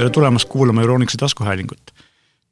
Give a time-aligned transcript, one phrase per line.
[0.00, 1.90] tere tulemast kuulama Euronixi taskuhäälingut.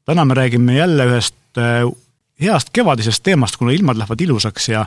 [0.05, 1.93] täna me räägime jälle ühest äh,
[2.41, 4.87] heast kevadisest teemast, kuna ilmad lähevad ilusaks ja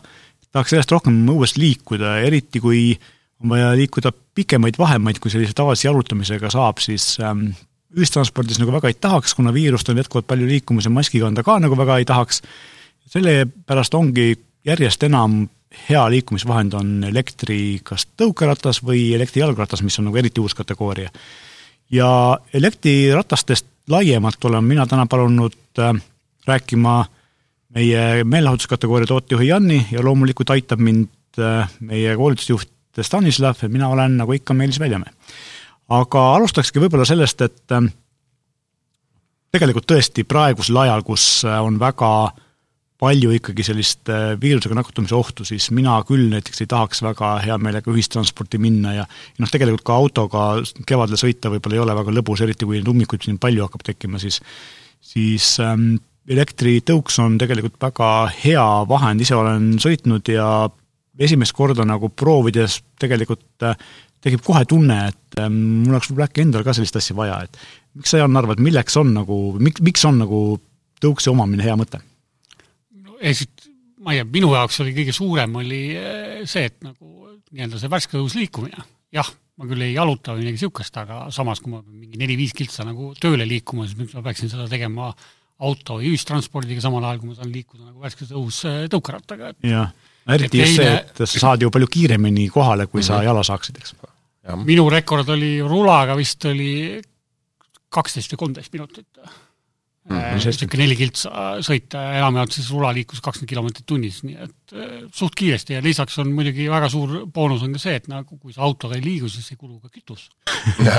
[0.52, 3.00] tahaks järjest rohkem õues liikuda, eriti kui
[3.42, 7.48] on vaja liikuda pikemaid vahemaid, kui sellise tavalise jalutamisega saab, siis ähm,
[7.98, 11.58] ühistranspordis nagu väga ei tahaks, kuna viirust on jätkuvalt palju liikumas ja maski kanda ka
[11.60, 12.44] nagu väga ei tahaks.
[13.10, 14.36] sellepärast ongi
[14.66, 15.48] järjest enam
[15.90, 21.10] hea liikumisvahend on elektri kas tõukeratas või elektrijalgratas, mis on nagu eriti uus kategooria.
[21.92, 25.94] Ja elektriratastest laiemalt olen mina täna palunud äh,
[26.48, 27.06] rääkima
[27.76, 32.70] meie meelelahutuskategooria tootejuhi Janni ja loomulikult aitab mind äh, meie koolitusjuht
[33.02, 35.12] Stanislav ja mina olen nagu ikka Meelis Väljamäe.
[35.90, 37.84] aga alustakski võib-olla sellest, et äh,
[39.52, 42.32] tegelikult tõesti praegusel ajal, kus on väga
[43.02, 47.58] palju ikkagi sellist äh, viirusega nakatumise ohtu, siis mina küll näiteks ei tahaks väga hea
[47.62, 49.08] meelega ühistransporti minna ja
[49.42, 50.44] noh, tegelikult ka autoga
[50.88, 54.38] kevadel sõita võib-olla ei ole väga lõbus, eriti kui ummikuid siin palju hakkab tekkima, siis
[55.02, 55.96] siis ähm,
[56.30, 58.12] elektritõuks on tegelikult väga
[58.44, 60.48] hea vahend, ise olen sõitnud ja
[61.22, 63.78] esimest korda nagu proovides tegelikult äh,
[64.22, 67.58] tekib kohe tunne, et ähm, mul oleks võib-olla äkki endal ka sellist asja vaja, et
[67.98, 70.46] miks sa, Jaan, arvad, milleks on nagu, miks, miks on nagu
[71.02, 72.04] tõuksi omamine hea mõte?
[73.22, 73.70] Esiteks,
[74.02, 77.92] ma ei tea, minu jaoks oli kõige suurem, oli eh, see, et nagu nii-öelda see
[77.92, 78.86] värske õhus liikumine.
[79.14, 79.28] jah,
[79.60, 82.86] ma küll ei jaluta või midagi niisugust, aga samas, kui ma pean mingi neli-viis kiltsa
[82.88, 85.12] nagu tööle liikuma, siis miks ma peaksin seda tegema
[85.62, 89.70] auto või ühistranspordiga, samal ajal kui ma saan liikuda nagu värskes õhus eh, tõukerattaga, et
[89.70, 89.92] jah,
[90.38, 93.08] eriti just see, et sa saad ju palju kiiremini kohale, kui mm -hmm.
[93.12, 93.30] sa mhm.
[93.30, 93.96] jala saaksid, eks.
[94.66, 97.02] minu rekord oli rulaga vist oli
[97.92, 99.22] kaksteist või kolmteist minutit
[100.10, 105.36] niisugune neli kiltsa sõita ja enamjaolt siis rulaliiklus kakskümmend kilomeetrit tunnis, nii et äh, suht
[105.38, 108.64] kiiresti ja lisaks on muidugi väga suur boonus on ka see, et nagu kui sa
[108.66, 110.30] autoga ei liigu, siis ei kulu ka kütus.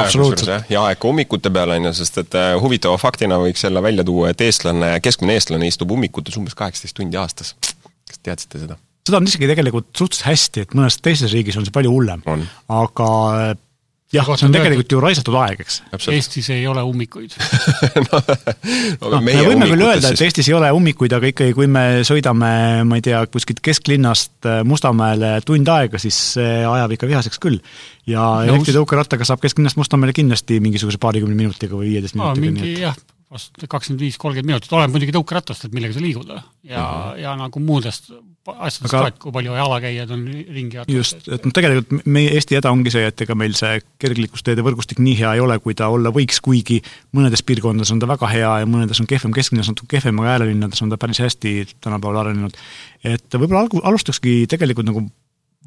[0.05, 0.71] absoluutselt.
[0.71, 4.31] ja aeg ummikute peal, on ju, sest et äh, huvitava faktina võiks jälle välja tuua,
[4.31, 7.57] et eestlane, keskmine eestlane istub ummikutes umbes kaheksateist tundi aastas.
[7.83, 8.79] kas teadsite seda?
[9.03, 12.23] seda on isegi tegelikult suhteliselt hästi, et mõnes teises riigis on see palju hullem.
[12.71, 13.11] aga
[14.13, 15.79] jah, see on tegelikult ju raisatud aeg, eks.
[16.13, 17.35] Eestis ei ole ummikuid
[18.07, 18.21] no,
[19.15, 22.53] no, me võime küll öelda, et Eestis ei ole ummikuid, aga ikkagi, kui me sõidame,
[22.89, 27.63] ma ei tea, kuskilt kesklinnast äh, Mustamäele tund aega, siis see ajab ikka vihaseks küll.
[28.11, 32.53] ja elektritõukerattaga saab kesklinnast Mustamäele kindlasti mingisuguse paarikümne minutiga või viieteist minutiga.
[32.53, 32.99] mingi jah,
[33.33, 36.29] vast kakskümmend viis, kolmkümmend minutit, oleneb muidugi tõukeratast, et millega sa liigud.
[36.29, 37.21] Ja mm, -hmm.
[37.23, 38.11] ja nagu muudest
[38.43, 42.73] asjadest ka, et kui palju jalakäijad on ringi just, et noh, tegelikult meie Eesti häda
[42.75, 46.11] ongi see, et ega meil see kergliiklusteede võrgustik nii hea ei ole, kui ta olla
[46.15, 46.81] võiks, kuigi
[47.17, 50.83] mõnedes piirkondades on ta väga hea ja mõnedes on kehvem, kesklinnas natuke kehvem, aga äärelinnades
[50.83, 52.59] on ta päris hästi tänapäeval arenenud.
[53.05, 55.07] et võib-olla algu-, alustakski tegelikult nagu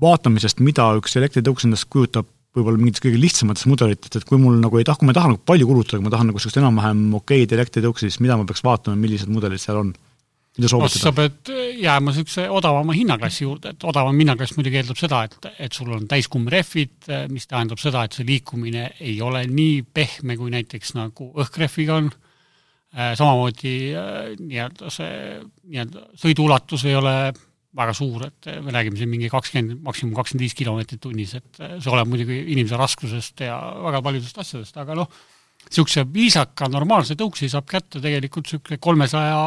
[0.02, 4.80] vaatamisest, mida üks elektritõuks endast kujutab võib-olla mingitest kõige lihtsamatest mudelitest, et kui mul nagu
[4.80, 7.56] ei taha, kui ma tahan nagu palju kulutada, kui ma tahan nagu sellist enam-vähem okeid
[7.58, 9.96] elektritõuksi, siis mida ma peaks vaatama, millised mudelid seal on?
[10.56, 11.02] mida soovitada?
[11.04, 11.50] sa pead
[11.82, 16.06] jääma niisuguse odavama hinnaklassi juurde, et odavam hinnaklass muidugi eeldab seda, et, et sul on
[16.12, 22.00] täiskummrehvid, mis tähendab seda, et see liikumine ei ole nii pehme, kui näiteks nagu õhkrehviga
[22.00, 22.08] on,
[22.96, 23.76] samamoodi
[24.40, 25.12] nii-öelda see
[25.68, 27.16] nii-öelda sõiduulatus ei ole
[27.76, 31.92] väga suur, et me räägime siin mingi kakskümmend, maksimum kakskümmend viis kilomeetrit tunnis, et see
[31.92, 35.10] oleneb muidugi inimese raskusest ja väga paljudest asjadest, aga noh,
[35.66, 39.42] niisuguse viisaka normaalse tõuksi saab kätte tegelikult niisugune kolmesaja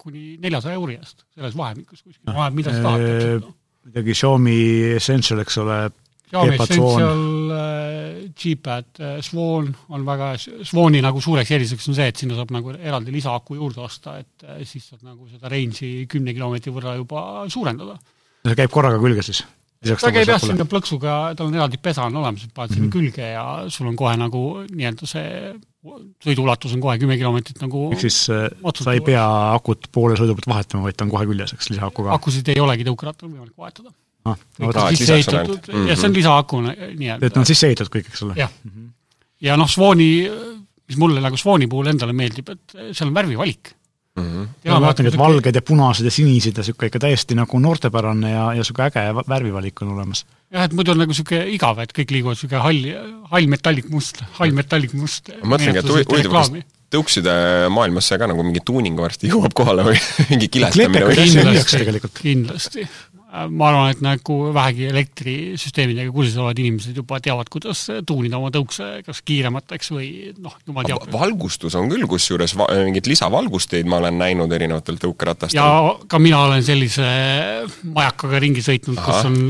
[0.00, 3.44] kuni neljasaja euri eest, selles vahemikus kuskil, oleneb mida sa tahad.
[3.44, 3.54] Noh.
[3.90, 4.58] midagi Xiaomi
[4.96, 5.78] Essential, eks ole,
[6.34, 10.34] Xiaomi Essential äh,, G-Pad äh,, Swan on väga,
[10.66, 14.46] Swani nagu suureks eeliseks on see, et sinna saab nagu eraldi lisaaku juurde osta, et
[14.46, 17.98] äh, siis saad nagu seda range'i kümne kilomeetri võrra juba suurendada.
[18.44, 19.44] see käib korraga külge siis?
[19.84, 22.90] ta käib jah, sinna plõksuga, tal on eraldi pesa on olemas, et paned sinna mm
[22.90, 23.12] -hmm.
[23.12, 25.54] külge ja sul on kohe nagu nii-öelda see
[26.24, 30.48] sõiduulatus on kohe kümme kilomeetrit nagu ehk siis sa ei pea akut poole sõidu pealt
[30.54, 32.16] vahetama, vaid ta on kohe küljes, eks, lisaakuga?
[32.16, 33.92] akusid ei olegi tõukerattal võimalik vahetada
[34.24, 34.36] ah,.
[34.58, 35.88] No, sisse ehitatud mm -hmm.
[35.88, 37.26] ja see on lisaaku nii-öelda.
[37.26, 38.36] et nad on sisse ehitatud kõik, eks ole?
[38.38, 38.52] jah
[39.44, 40.10] ja noh, Swani,
[40.88, 43.72] mis mulle nagu Swani puhul endale meeldib, et seal on värvivalik
[44.16, 44.24] mm.
[44.24, 44.46] -hmm.
[44.64, 48.30] ja ma vaatangi, et valged ja punased ja sinised ja niisugune ikka täiesti nagu noortepärane
[48.30, 50.24] ja, ja niisugune äge värvivalik on olemas.
[50.50, 54.22] jah, et muidu on nagu niisugune igav, et kõik liiguvad niisugune hall, hall metallik must,
[54.38, 55.32] hall metallik must.
[55.42, 56.52] ma mõtlengi, et huvitav, kas
[56.94, 57.32] tõukside
[57.74, 59.98] maailmasse ka nagu mingi tuuning varsti jõuab kohale või
[60.30, 62.88] mingi kilestamine või kindlasti, kindlasti
[63.50, 68.90] ma arvan, et nagu vähegi elektrisüsteemidega kursis olevad inimesed juba teavad, kuidas tuunida oma tõukse
[69.06, 70.10] kas kiiremateks või
[70.42, 71.08] noh, jumal teab.
[71.12, 75.58] valgustus on küll, kusjuures va mingeid lisavalgusteid ma olen näinud erinevatel tõukeratastel.
[75.58, 77.08] ja ka mina olen sellise
[77.82, 79.40] majakaga ringi sõitnud, kus on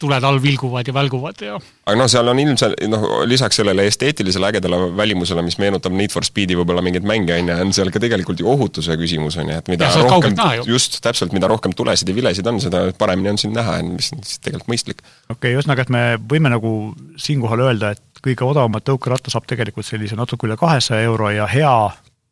[0.00, 4.50] tuled all vilguvad ja välguvad ja aga noh, seal on ilmselt noh, lisaks sellele esteetilisele
[4.50, 8.02] ägedale välimusele, mis meenutab Need for Speedi võib-olla mingeid mänge, on ju, on seal ka
[8.02, 10.36] tegelikult ju ohutuse küsimus, on ju, et mida ja, rohkem,
[10.68, 14.22] just, täpselt, mida rohkem tulesid ja vilesid on, seda paremini on sind näha, mis on
[14.26, 15.02] siis tegelikult mõistlik.
[15.04, 16.74] okei okay,, ühesõnaga, et me võime nagu
[17.20, 21.74] siinkohal öelda, et kõige odavamat tõukeratta saab tegelikult sellise natuke üle kahesaja euro ja hea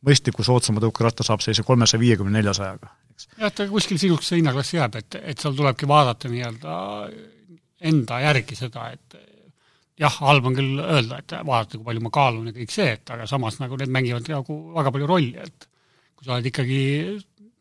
[0.07, 3.29] mõistliku soodsama tõukeratta saab sellise kolmesaja viiekümne, neljasajaga, eks.
[3.41, 6.77] jah, ta kuskil sihukese hinnaklass jääb, et, et seal tulebki vaadata nii-öelda
[7.81, 9.19] enda järgi seda, et
[9.99, 13.15] jah, halb on küll öelda, et vaadata, kui palju ma kaalun ja kõik see, et
[13.15, 15.69] aga samas nagu need mängivad nagu väga palju rolli, et
[16.19, 16.81] kui sa oled ikkagi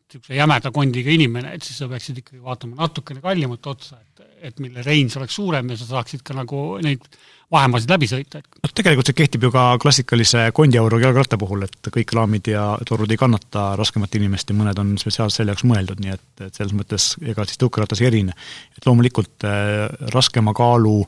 [0.08, 4.62] niisuguse jämeda kondiga inimene, et siis sa peaksid ikkagi vaatama natukene kallimat otsa, et, et
[4.64, 7.04] mille range oleks suurem ja sa saaksid ka nagu neid
[7.52, 11.90] vahemaasid läbi sõita, et noh, tegelikult see kehtib ju ka klassikalise kondiauru jalgratta puhul, et
[11.94, 16.02] kõik raamid ja torud ei kannata raskemat inimest ja mõned on spetsiaalselt selle jaoks mõeldud,
[16.04, 18.36] nii et, et selles mõttes ega siis tõukeratas ei erine.
[18.76, 21.00] et loomulikult äh, raskema kaalu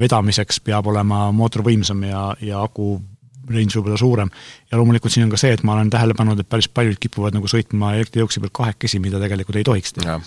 [0.00, 2.96] vedamiseks peab olema mootor võimsam ja, ja aku
[3.50, 4.30] range võib-olla suurem.
[4.70, 7.36] ja loomulikult siin on ka see, et ma olen tähele pannud, et päris paljud kipuvad
[7.36, 10.18] nagu sõitma elektrijõuksi peal kahekesi, mida tegelikult ei tohiks teha.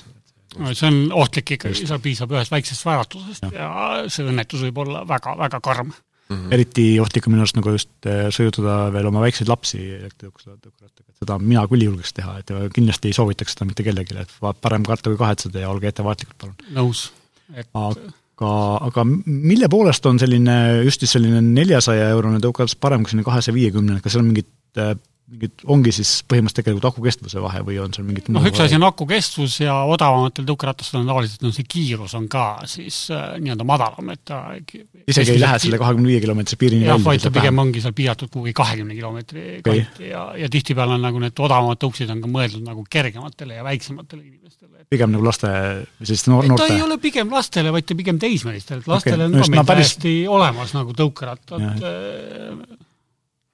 [0.59, 3.55] No see on ohtlik ikkagi, seal piisab ühest väiksest väratusest ja.
[3.55, 6.35] ja see õnnetus võib olla väga, väga karm mm.
[6.35, 6.53] -hmm.
[6.57, 11.23] eriti ohtlik on minu arust nagu just eh, sõidutada veel oma väikseid lapsi elektrijõuksrattaga, et
[11.23, 14.85] seda mina küll ei julgeks teha, et kindlasti ei soovitaks seda mitte kellelegi, et parem
[14.87, 16.55] karta kui kahetseda ja olge ettevaatlikud, palun.
[16.77, 17.09] nõus,
[17.53, 18.13] et aga
[18.45, 24.01] aga, mille poolest on selline, just selline neljasaja eurone tõukaras parem kui selline kahesaja viiekümnene,
[24.03, 24.93] kas seal on mingid äh,
[25.27, 28.77] mingid, ongi siis põhimõtteliselt tegelikult aku kestvuse vahe või on seal mingid noh, üks asi
[28.77, 33.35] on aku kestvus ja odavamatel tõukeratastel on tavaliselt no see kiirus on ka siis äh,
[33.43, 37.33] nii-öelda madalam, et ta isegi ei lähe selle kahekümne viie kilomeetrise piirini jah, vaid ta
[37.35, 39.83] pigem ongi seal piiratud kuhugi kahekümne kilomeetri okay.
[39.83, 43.67] kanti ja, ja tihtipeale on nagu need odavamad tõuksid on ka mõeldud nagu kergematele ja
[43.67, 44.87] väiksematele inimestele.
[44.87, 45.51] pigem nagu laste
[45.99, 46.71] selliste noor, noorte?
[46.71, 49.27] ta ei ole pigem lastele, vaid ta pigem teismelistele, et lastele okay.
[49.27, 49.95] on no, ka meil päris...
[49.97, 51.83] täiesti olemas nagu tõukerattad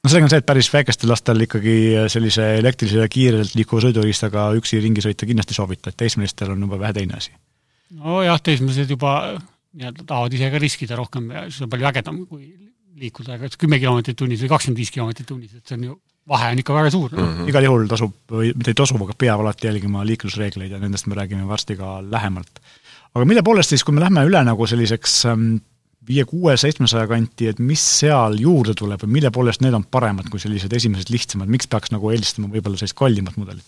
[0.04, 1.76] no sellega on see, et päris väikestel lastel ikkagi
[2.12, 6.98] sellise elektrilise kiirelt liikuva sõiduriistaga üksi ringi sõita kindlasti soovita, et teismelistel on juba vähe
[7.00, 7.32] teine asi.
[7.96, 9.16] nojah, teismelised juba
[9.74, 12.52] nii-öelda tahavad ise ka riskida rohkem ja siis on palju ägedam, kui
[13.00, 15.98] liikuda kas kümme kilomeetrit tunnis või kakskümmend viis kilomeetrit tunnis, et see on ju,
[16.30, 17.24] vahe on ikka väga suur mm.
[17.24, 17.50] -hmm.
[17.50, 21.18] igal juhul tasub, või mitte ei tasu, aga peab alati jälgima liiklusreegleid ja nendest me
[21.18, 22.62] räägime varsti ka lähemalt.
[23.14, 25.24] aga mille poolest siis, kui me lähme üle nagu selliseks
[26.04, 30.30] ähm, viie-kuue, seitsmesaja kanti, et mis seal juurde tuleb või mille poolest need on paremad
[30.32, 33.66] kui sellised esimesed lihtsamad, miks peaks nagu eelistama võib-olla sellist kallimat mudelit?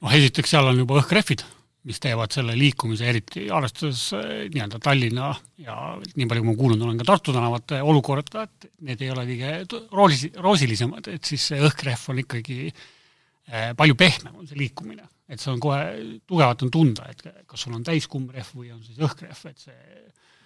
[0.00, 1.42] noh, esiteks seal on juba õhkrehvid,
[1.86, 5.30] mis teevad selle liikumise, eriti arvestades eh, nii-öelda Tallinna
[5.62, 9.24] ja nii palju, kui ma kuulnud olen, ka Tartu tänavate olukorda, et need ei ole
[9.28, 15.08] kõige roosi, roosilisemad, et siis see õhkrehv on ikkagi eh, palju pehmem, on see liikumine.
[15.26, 15.80] et see on kohe,
[16.26, 19.80] tugevalt on tunda, et kas sul on täiskummrehv või on siis õhkrehv, et see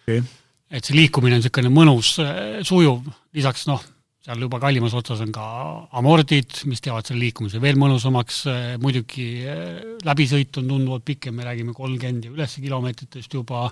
[0.06, 0.22] okay
[0.70, 3.06] et see liikumine on niisugune mõnus, äh, sujuv,
[3.37, 3.82] lisaks noh,
[4.25, 5.44] seal juba kallimas otsas on ka
[5.99, 11.49] amordid, mis teevad selle liikumise veel mõnusamaks, äh, muidugi äh, läbisõit on tunduvalt pikem, me
[11.49, 13.69] räägime kolmkümmend ja üles kilomeetritest juba,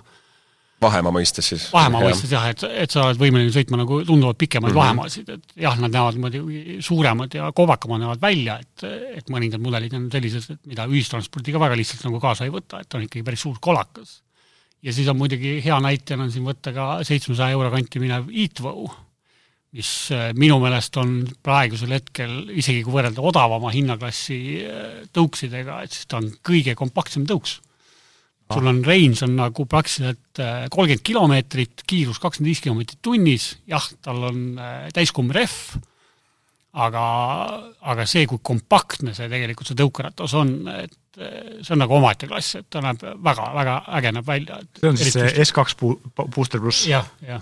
[0.83, 1.67] vahemaa mõistes siis?
[1.73, 4.83] vahemaa mõistes jah, et, et sa oled võimeline sõitma nagu tunduvalt pikemaid mm -hmm.
[4.83, 8.87] vahemaasid, et jah, nad näevad muidugi suuremad ja kovakamad näevad välja, et,
[9.21, 12.93] et mõningad mudelid on sellised, et mida ühistranspordiga väga lihtsalt nagu kaasa ei võta, et
[12.93, 14.19] on ikkagi päris suur kolakas
[14.83, 18.87] ja siis on muidugi hea näitena on siin võtta ka seitsmesaja euro kanti minev Eatvow,
[19.75, 25.95] mis äh, minu meelest on praegusel hetkel, isegi kui võrrelda odavama hinnaklassi äh, tõuksidega, et
[25.95, 27.59] siis ta on kõige kompaktsem tõuks.
[28.49, 33.85] sul on range on nagu praktiliselt äh, kolmkümmend kilomeetrit, kiirus kakskümmend viis kilomeetrit tunnis, jah,
[34.01, 34.39] tal on
[34.93, 35.77] täiskumm rehv,
[36.73, 37.03] aga,
[37.91, 41.21] aga see, kui kompaktne see tegelikult see tõukeratas on, et
[41.65, 44.59] see on nagu omaette klass, et ta näeb väga, väga äge näeb välja.
[44.79, 45.95] see on siis see S2
[46.35, 46.85] Booster pluss?
[46.89, 47.41] jah, jah.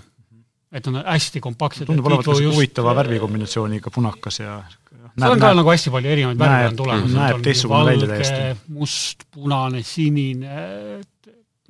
[0.72, 1.88] et on hästi kompaktsed.
[1.90, 4.62] tundub olevat ka huvitava värvikombinatsiooniga, punakas ja
[5.18, 7.14] seal on ka nagu hästi palju erinevaid värve on tulemas.
[7.18, 8.72] näeb teistsugune välja täiesti.
[8.72, 10.64] must, punane, sinine,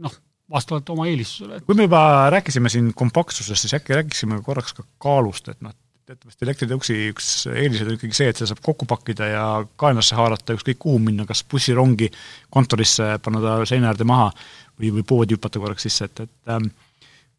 [0.05, 0.17] noh,
[0.50, 1.61] vastavalt oma eelistusele.
[1.67, 2.03] kui me juba
[2.35, 5.75] rääkisime siin kompaktsusest, siis äkki rääkisime korraks ka kaalust, et noh,
[6.09, 9.45] teatavasti elektritõuksi üks eeliseid on ikkagi see, et seda saab kokku pakkida ja
[9.81, 12.09] kaenlasse haarata, ükskõik kuhu minna, kas bussirongi,
[12.55, 16.71] kontorisse, panna ta seina äärde maha või, või poodi hüpata korraks sisse, et, et ähm,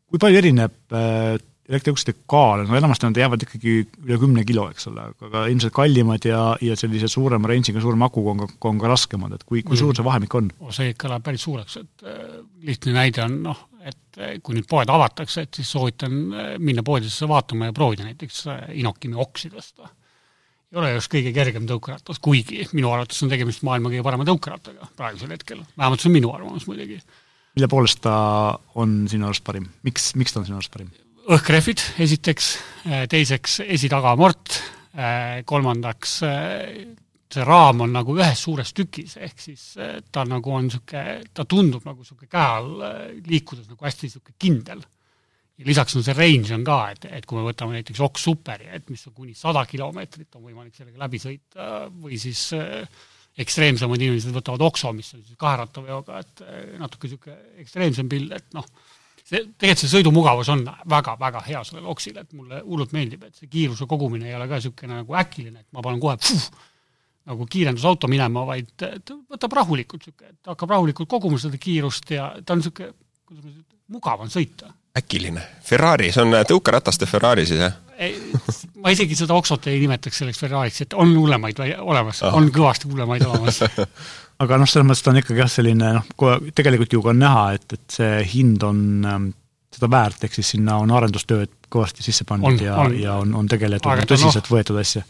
[0.10, 3.74] kui palju erineb äh, elektriukside kaal, no enamasti nad jäävad ikkagi
[4.06, 8.34] üle kümne kilo, eks ole, aga ilmselt kallimad ja, ja sellise suurema range'iga, suurema akuga
[8.34, 10.54] on ka, on ka raskemad, et kui, kui suur see vahemik on?
[10.74, 14.68] see ikka läheb päris suureks, et äh, lihtne näide on noh, et äh, kui nüüd
[14.70, 18.46] poed avatakse, et siis soovitan äh, minna poodidesse vaatama ja proovida näiteks
[18.80, 19.90] Inokimi oksi tõsta.
[20.72, 24.92] ei ole just kõige kergem tõukeratas, kuigi minu arvates on tegemist maailma kõige parema tõukerattaga
[24.98, 27.00] praegusel hetkel, vähemalt see on minu arvamus muidugi
[27.56, 28.16] mille poolest ta
[28.80, 30.92] on sinu arust parim, miks, miks ta on sinu arust parim?
[31.30, 32.46] õhkrehvid esiteks,
[33.12, 34.56] teiseks esi-tagamort,
[35.46, 36.16] kolmandaks
[37.30, 39.66] see raam on nagu ühes suures tükis, ehk siis
[40.12, 42.88] ta nagu on niisugune, ta tundub nagu niisugune käe all
[43.28, 44.82] liikudes nagu hästi niisugune kindel.
[45.60, 48.70] ja lisaks on see range on ka, et, et kui me võtame näiteks Ox Superi,
[48.74, 52.88] et mis on kuni sada kilomeetrit, on võimalik sellega läbi sõita või siis äh,
[53.40, 58.48] ekstreemsemad inimesed võtavad Oxo, mis on siis kaherattaveoga, et äh, natuke niisugune ekstreemsem pill, et
[58.56, 58.66] noh,
[59.22, 63.52] see, tegelikult see sõidumugavus on väga-väga hea sellel Oxil, et mulle hullult meeldib, et see
[63.52, 66.50] kiiruse kogumine ei ole ka niisugune nagu äkiline, et ma panen kohe puh,
[67.30, 68.92] nagu kiirendusauto minema, vaid ta
[69.30, 72.94] võtab rahulikult niisugune, et hakkab rahulikult koguma seda kiirust ja ta on niisugune,
[73.28, 74.74] kuidas ma ütlen, mugav on sõita.
[74.98, 75.44] äkiline.
[75.66, 77.78] Ferrari, see on tõukerataste Ferrari siis, jah?
[78.80, 83.26] ma isegi seda Oxot ei nimetaks selleks Ferrariks, et on hullemaid olemas, on kõvasti hullemaid
[83.28, 83.60] olemas
[84.44, 86.08] aga noh, selles mõttes ta on ikkagi jah, selline noh,
[86.56, 89.30] tegelikult ju ka on näha, et, et see hind on ähm,
[89.76, 94.08] seda väärt, ehk siis sinna on arendustööd kõvasti sisse pandud ja, ja on, on tegeletud
[94.10, 95.04] tõsiselt no, võetud asja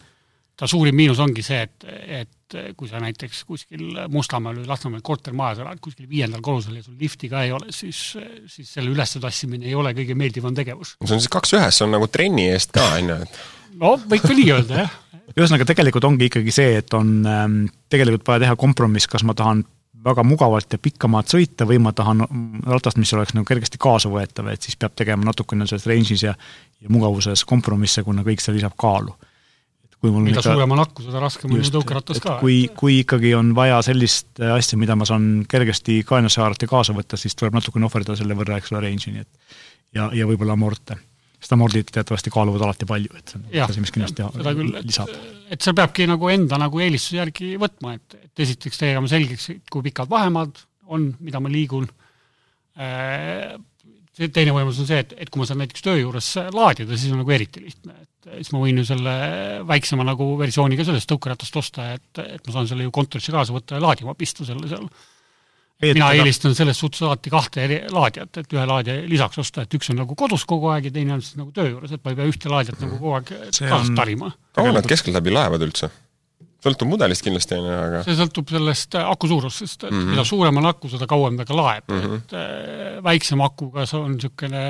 [0.59, 1.85] ta suurim miinus ongi see, et,
[2.19, 6.97] et kui sa näiteks kuskil Mustamäel või Lasnamäel kortermajas elad, kuskil viiendal korrusel ja sul
[6.99, 8.01] lifti ka ei ole, siis,
[8.49, 10.97] siis selle üles tassimine ei ole kõige meeldivam tegevus.
[10.99, 13.41] see on siis kaks ühes, see on nagu trenni eest ka, on ju, et
[13.79, 14.97] no võib ka nii öelda, jah.
[15.35, 17.59] ühesõnaga, tegelikult ongi ikkagi see, et on ähm,
[17.91, 19.63] tegelikult vaja teha kompromiss, kas ma tahan
[20.03, 22.23] väga mugavalt ja pikka maad sõita või ma tahan
[22.67, 26.35] ratast, mis oleks nagu kergesti kaasavõetav, et siis peab tegema natukene selles range'is ja
[26.79, 29.11] ja mugavuses kompromisse, kuna kõik see lisab kaalu
[29.99, 32.37] kui mul mida ikka, suurem on akku, seda raskem on ju tõukeratas ka.
[32.39, 36.71] kui, kui ikkagi on vaja sellist äh, asja, mida ma saan kergesti kaenasse haarata ja
[36.71, 39.59] kaasa võtta, siis tuleb natukene ohverdada selle võrra, eks ole, range'i, nii et
[39.97, 40.97] ja, ja võib-olla amorte.
[41.39, 45.11] sest amordid teatavasti kaaluvad alati palju, et see on asi, mis kindlasti seda küll, lisab.
[45.51, 49.85] et seal peabki nagu enda nagu eelistuse järgi võtma, et, et esiteks tegema selgeks, kui
[49.87, 50.63] pikad vahemaad
[50.95, 51.87] on, mida ma liigun
[52.79, 53.55] äh,,
[54.19, 57.21] teine võimalus on see, et, et kui ma saan näiteks töö juures laadida, siis on
[57.23, 57.95] nagu eriti lihtne,
[58.27, 59.13] siis ma võin ju selle
[59.67, 63.55] väiksema nagu versiooni ka sellest tõukeratast osta, et, et ma saan selle ju kontorisse kaasa
[63.55, 64.89] võtta ja laadima pista selle seal.
[65.85, 69.93] mina eelistan selles suhtes alati kahte eri laadijat, et ühe laadija lisaks osta, et üks
[69.93, 72.19] on nagu kodus kogu aeg ja teine on siis nagu töö juures, et ma ei
[72.19, 74.33] pea ühte laadijat nagu kogu aeg kaasas tarima.
[74.59, 75.91] kaua nad keskeltläbi laevad üldse?
[76.63, 80.11] Sõltub mudelist kindlasti, on ju, aga see sõltub sellest äh, aku suurusest, et mm -hmm.
[80.13, 82.17] mida suurem on aku, seda kauem ta ka laeb mm, -hmm.
[82.17, 84.63] et äh, väiksema akuga see on niisugune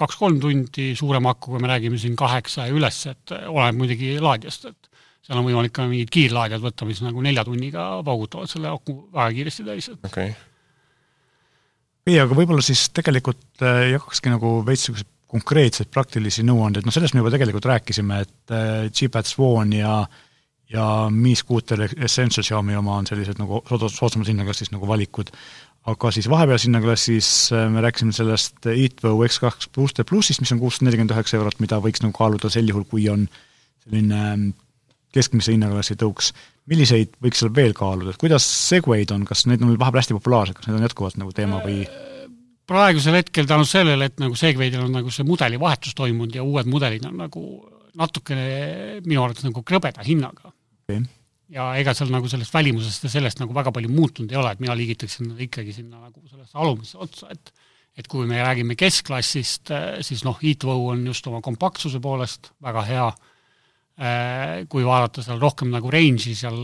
[0.00, 4.64] kaks-kolm tundi, suurema akuga me räägime siin kaheksa ja üles, et äh, oleneb muidugi laadijast,
[4.64, 4.90] et
[5.26, 9.32] seal on võimalik ka mingid kiirlaadijad võtta, mis nagu nelja tunniga paugutavad selle aku väga
[9.32, 10.34] kiiresti täis, et okei okay.
[12.06, 17.20] ei, aga võib-olla siis tegelikult jagakski nagu veits niisuguseid konkreetseid praktilisi nõuandeid, noh sellest me
[17.20, 18.52] juba tegelikult rääkisime, et
[18.94, 20.22] G-Pad Swan ja äh,
[20.72, 25.30] ja Mi Scooter Essential Xiaomi oma on sellised nagu soodsamas hinnaklassis nagu valikud,
[25.86, 30.88] aga siis vahepealses hinnaklassis äh, me rääkisime sellest EatVo X2 Booster plussist, mis on kuussada
[30.88, 33.28] nelikümmend üheksa eurot, mida võiks nagu kaaluda sel juhul, kui on
[33.84, 34.48] selline ähm,
[35.14, 36.32] keskmise hinnaklassi tõuks.
[36.66, 40.58] milliseid võiks seal veel kaaluda, et kuidas Segway'd on, kas need on vahepeal hästi populaarsed,
[40.58, 41.86] kas need on jätkuvalt nagu teema või?
[42.66, 47.06] Praegusel hetkel tänu sellele, et nagu Segwaydil on nagu see mudelivahetus toimunud ja uued mudelid
[47.06, 47.42] on nagu
[47.96, 48.46] natukene
[49.06, 50.50] minu arvates nagu krõbeda hinnaga
[50.86, 51.04] okay..
[51.52, 54.62] ja ega seal nagu sellest välimusest ja sellest nagu väga palju muutunud ei ole, et
[54.62, 57.54] mina liigitaksin ikkagi sinna nagu sellesse alumisse otsa, et
[57.96, 59.70] et kui me räägime keskklassist,
[60.04, 63.06] siis noh, Heatwow on just oma kompaktsuse poolest väga hea,
[64.68, 66.58] kui vaadata seal rohkem nagu range'i seal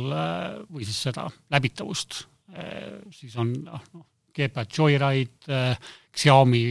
[0.69, 1.25] või siis seda
[1.55, 2.19] läbitavust,
[3.17, 4.05] siis on noh, noh,
[4.37, 5.63] Gepard Joyride,
[6.13, 6.65] Xiaomi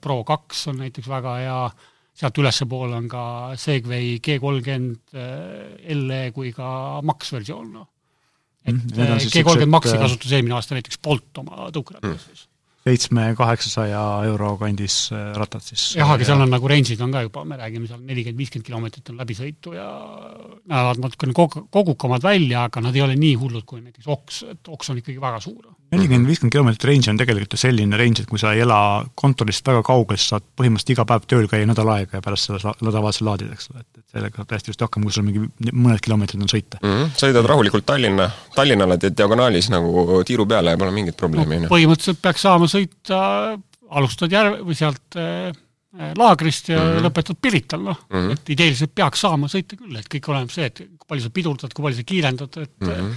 [0.00, 1.60] Pro kaks on näiteks väga hea,
[2.20, 3.22] sealt ülespoole on ka
[3.60, 7.88] Segway G kolmkümmend äh, LE kui ka Max versioon, noh.
[8.64, 12.46] et mm, äh, G kolmkümmend Maxi äh, kasutas eelmine aasta näiteks Bolt oma tõukeratas mm
[12.80, 15.82] seitsme-kaheksasaja euro kandis rattad siis.
[15.98, 19.10] jah, aga seal on nagu range'id on ka juba, me räägime seal nelikümmend, viiskümmend kilomeetrit
[19.12, 19.88] on läbisõitu ja
[20.64, 24.72] näevad natukene kog-, kogukamad välja, aga nad ei ole nii hullud kui näiteks Ox, et
[24.72, 28.30] Ox on ikkagi väga suur nelikümmend, viiskümmend kilomeetrit range on tegelikult ju selline range, et
[28.30, 28.78] kui sa ei ela
[29.18, 32.74] kontorist väga kaugel, siis saad põhimõtteliselt iga päev tööl käia nädal aega ja pärast seda
[32.80, 36.02] nädalavahetusel laadida, eks ole, et, et sellega saab täiesti just hakkama, kui sul mingi mõned
[36.04, 36.92] kilomeetrid on sõita mm.
[36.92, 37.16] -hmm.
[37.22, 41.72] sõidad rahulikult Tallinna, Tallinnale teed diagonaalis nagu tiiru peale ja pole mingit probleemi, on ju.
[41.74, 43.20] põhimõtteliselt peaks saama sõita,
[43.90, 45.50] alustad järve või sealt äh,
[46.16, 47.06] laagrist ja mm -hmm.
[47.08, 50.66] lõpetad Pirital, noh mm -hmm., et ideeliselt peaks saama sõita küll, et kõik oleneb see,
[50.70, 53.14] et kui palju sa pidurdad, kui palju sa kiirendad, et mm -hmm.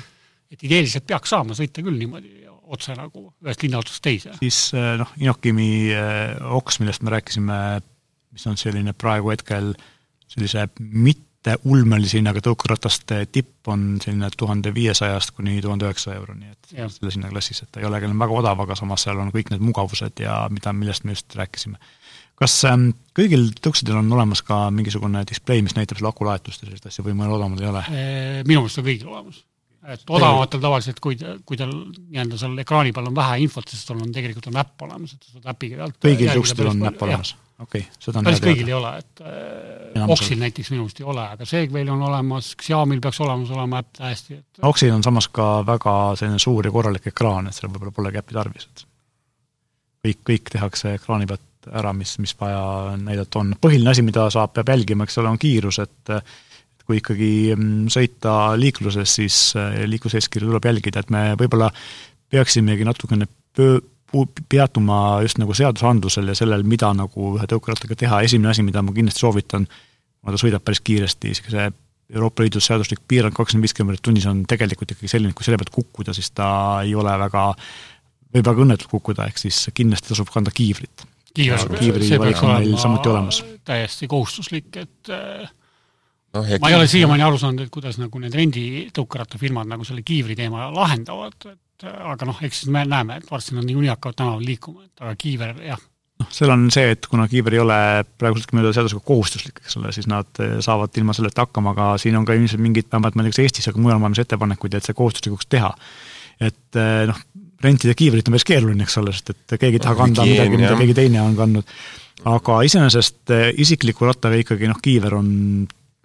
[0.51, 2.42] et ideeliselt peaks saama sõita küll niimoodi
[2.73, 4.37] otse nagu ühest linnaotsast teise.
[4.39, 7.59] siis eh, noh, Inokimi eh, oks, millest me rääkisime,
[8.33, 9.73] mis on selline praegu hetkel
[10.31, 11.29] sellise mit-,
[11.67, 16.87] ulmelisi hinnaga tõukerataste tipp on selline tuhande viiesajast kuni tuhande üheksasaja euroni, et ja.
[16.91, 19.63] selles hinnaklassis, et ta ei ole küll väga odav, aga samas seal on kõik need
[19.63, 21.75] mugavused ja mida, millest me just rääkisime.
[22.39, 26.87] kas ähm, kõigil tõuksidel on olemas ka mingisugune display, mis näitab selle akulaetust ja sellist
[26.87, 27.83] asja või mõnel odavamal ei ole?
[28.47, 29.43] Minu meelest on kõigil olemas
[29.91, 34.01] et odavamatel tavaliselt, kui, kui tal nii-öelda seal ekraani peal on vähe infot, siis tal
[34.03, 37.33] on tegelikult on äpp olemas, et sa saad äpiga pealt kõigil tõuksidel on äpp olemas?
[37.59, 41.07] okei okay,, seda on päris kõigil ei ole, et äh, Oxil näiteks minu meelest ei
[41.13, 45.29] ole, aga Segwayl on olemas, Xiaomi'l peaks olemas olema äpp täiesti, et Oxil on samas
[45.33, 48.85] ka väga selline suur ja korralik ekraan, et seal võib-olla polegi äppi tarvis, et
[50.07, 53.53] kõik, kõik tehakse ekraani pealt ära, mis, mis vaja näidata on.
[53.61, 56.11] põhiline asi, mida saab, peab jälgima, eks ole, on kiirus, et
[56.87, 61.69] kui ikkagi mm, sõita liikluses, siis äh, liikluseeskirju tuleb jälgida, et me võib-olla
[62.33, 63.81] peaksimegi natukene pöö-,
[64.49, 68.93] peatuma just nagu seadusandlusel ja sellel, mida nagu ühe tõukerattaga teha, esimene asi, mida ma
[68.93, 71.71] kindlasti soovitan, kuna ta sõidab päris kiiresti, see
[72.13, 75.71] Euroopa Liidu seaduslik piirang kakskümmend viis kilomeetrit tunnis on tegelikult ikkagi selline, kui selle pealt
[75.73, 76.47] kukkuda, siis ta
[76.83, 77.47] ei ole väga,
[78.35, 81.07] võib väga õnnetult kukkuda, ehk siis kindlasti tasub kanda kiivrit.
[81.33, 83.41] kiivri valik on meil samuti olemas.
[83.65, 85.49] täiesti kohustuslik, et äh
[86.33, 90.37] no, ma ei ole siiamaani aru saanud, et kuidas nagu need renditõukerattafirmad nagu selle kiivri
[90.39, 94.45] teema lahendavad, et aga noh, eks siis me näeme, et varsti nad niikuinii hakkavad tänaval
[94.45, 95.81] liikuma, et aga kiiver, jah.
[96.21, 97.77] noh, seal on see, et kuna kiiver ei ole
[98.19, 102.17] praegusel mööda seadusega kohustuslik, eks ole, siis nad eh, saavad ilma selleta hakkama, aga siin
[102.19, 104.87] on ka ilmselt mingid, vähemalt ma ei tea, kas Eestis, aga mujal maailmas ettepanekuid, et
[104.87, 105.73] see kohustuslikuks teha.
[106.41, 107.19] et eh, noh,
[107.63, 110.73] rentida kiivrit on päris keeruline, eks ole, sest et keegi ei taha kanda midagi, mida
[110.79, 111.77] keegi teine on kandnud.
[112.27, 115.29] aga iseenesest isikliku rattaga ikkagi noh, kiiver on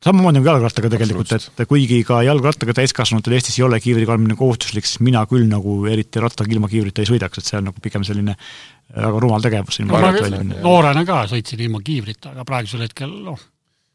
[0.05, 4.87] samamoodi nagu jalgrattaga tegelikult, et kuigi ka jalgrattaga täiskasvanutel Eestis ei ole kiivri kandmine kohustuslik,
[4.87, 8.07] siis mina küll nagu eriti rattaga ilma kiivrita ei sõidaks, et see on nagu pigem
[8.07, 8.37] selline
[8.95, 9.81] väga rumal tegevus.
[9.83, 13.41] Noorena ka sõitsin ilma kiivrita, aga praegusel hetkel noh,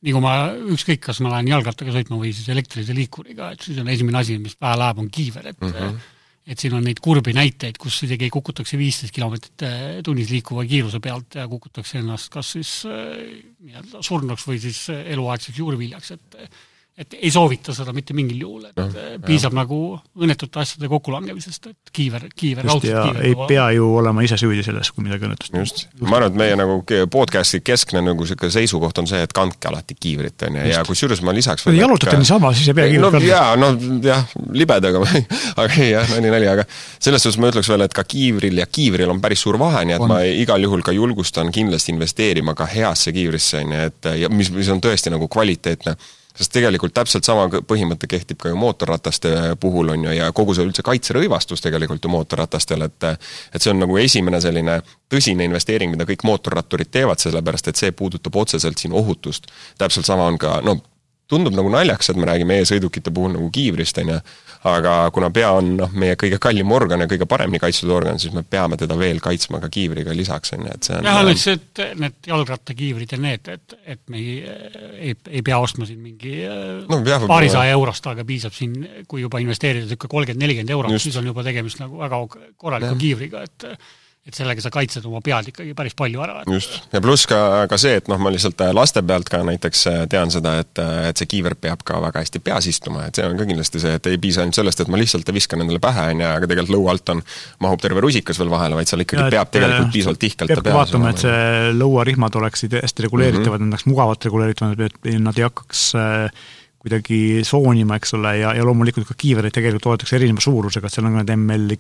[0.04, 0.34] nii kui ma,
[0.76, 4.36] ükskõik, kas ma lähen jalgrattaga sõitma või siis elektrilise liikuriga, et siis on esimene asi,
[4.44, 6.12] mis pähe läheb, on kiiver, et mm -hmm
[6.44, 11.00] et siin on neid kurbi näiteid, kus isegi kukutakse viisteist kilomeetrit äh, tunnis liikuva kiiruse
[11.04, 13.16] pealt ja kukutakse ennast kas siis äh,
[13.64, 16.40] nii-öelda surnuks või siis äh, eluaegseks juurviljaks, et
[16.94, 18.84] et ei soovita seda mitte mingil juhul, et no,
[19.26, 19.64] piisab jah.
[19.64, 19.78] nagu
[20.22, 23.24] õnnetute asjade kokkulangemisest, et kiiver, kiiver, raudselt kiiver.
[23.26, 26.60] ei pea ju olema ise süüdi selles, kui midagi õnnetust just, ma arvan, et meie
[26.60, 26.78] nagu
[27.16, 31.26] podcast'i keskne nagu niisugune seisukoht on see, et kandke alati kiivrit, on ju, ja kusjuures
[31.26, 33.26] ma lisaks te jalutate niisama, siis ei pea kiivrit kandma.
[33.32, 33.74] jaa, no
[34.06, 35.02] jah, libedaga
[35.64, 38.70] aga ei jah, nali, nali, aga selles suhtes ma ütleks veel, et ka kiivril ja
[38.70, 40.14] kiivril on päris suur vahe, nii et on.
[40.14, 44.54] ma igal juhul ka julgustan kindlasti investeerima ka heasse kiivrisse, on ju, et ja mis,
[44.54, 45.98] mis on tõesti nagu kvaliteetne
[46.38, 50.66] sest tegelikult täpselt sama põhimõte kehtib ka ju mootorrataste puhul, on ju, ja kogu see
[50.66, 53.10] üldse kaitserõivastus tegelikult ju mootorratastel, et
[53.54, 54.80] et see on nagu esimene selline
[55.12, 59.52] tõsine investeering, mida kõik mootorratturid teevad, sellepärast et see puudutab otseselt siin ohutust.
[59.78, 60.80] täpselt sama on ka, no
[61.32, 64.18] tundub nagu naljakas, et me räägime e-sõidukite puhul nagu kiivrist, on ju,
[64.70, 68.36] aga kuna pea on noh, meie kõige kallim organ ja kõige paremini kaitstud organ, siis
[68.36, 71.48] me peame teda veel kaitsma ka kiivriga lisaks, on ju, et see on jah, alles
[71.54, 74.38] et need jalgrattakiivrid ja need, et, et me ei,
[75.00, 76.44] ei, ei pea ostma siin mingi
[76.90, 81.28] no, paarisaja eurost, aga piisab siin, kui juba investeerida niisugune kolmkümmend, nelikümmend eurot, siis on
[81.32, 82.24] juba tegemist nagu väga
[82.60, 83.04] korraliku ja.
[83.08, 83.70] kiivriga, et
[84.24, 86.38] et sellega sa kaitsed oma pead ikkagi päris palju ära.
[86.48, 89.82] just, ja pluss ka, ka see, et noh, ma lihtsalt äh, laste pealt ka näiteks
[89.92, 93.20] äh, tean seda, et, äh, et see kiiver peab ka väga hästi peas istuma, et
[93.20, 95.84] see on ka kindlasti see, et ei piisa ainult sellest, et ma lihtsalt viskan endale
[95.84, 97.26] pähe, on ju, aga tegelikult lõua alt on,
[97.68, 101.12] mahub terve rusikas veel vahele, vaid seal ikkagi ja, peab tegelikult piisavalt tihkelt peab vaatama,
[101.12, 103.76] et see lõuarihmad oleksid hästi reguleeritavad mm, -hmm.
[103.76, 106.46] nad oleks mugavalt reguleeritavad, et nad ei hakkaks äh,
[106.84, 107.18] kuidagi
[107.48, 111.16] soonima, eks ole, ja, ja loomulikult ka kiivreid tegelikult toodetakse erineva suurusega, et seal on
[111.16, 111.76] ka need ML,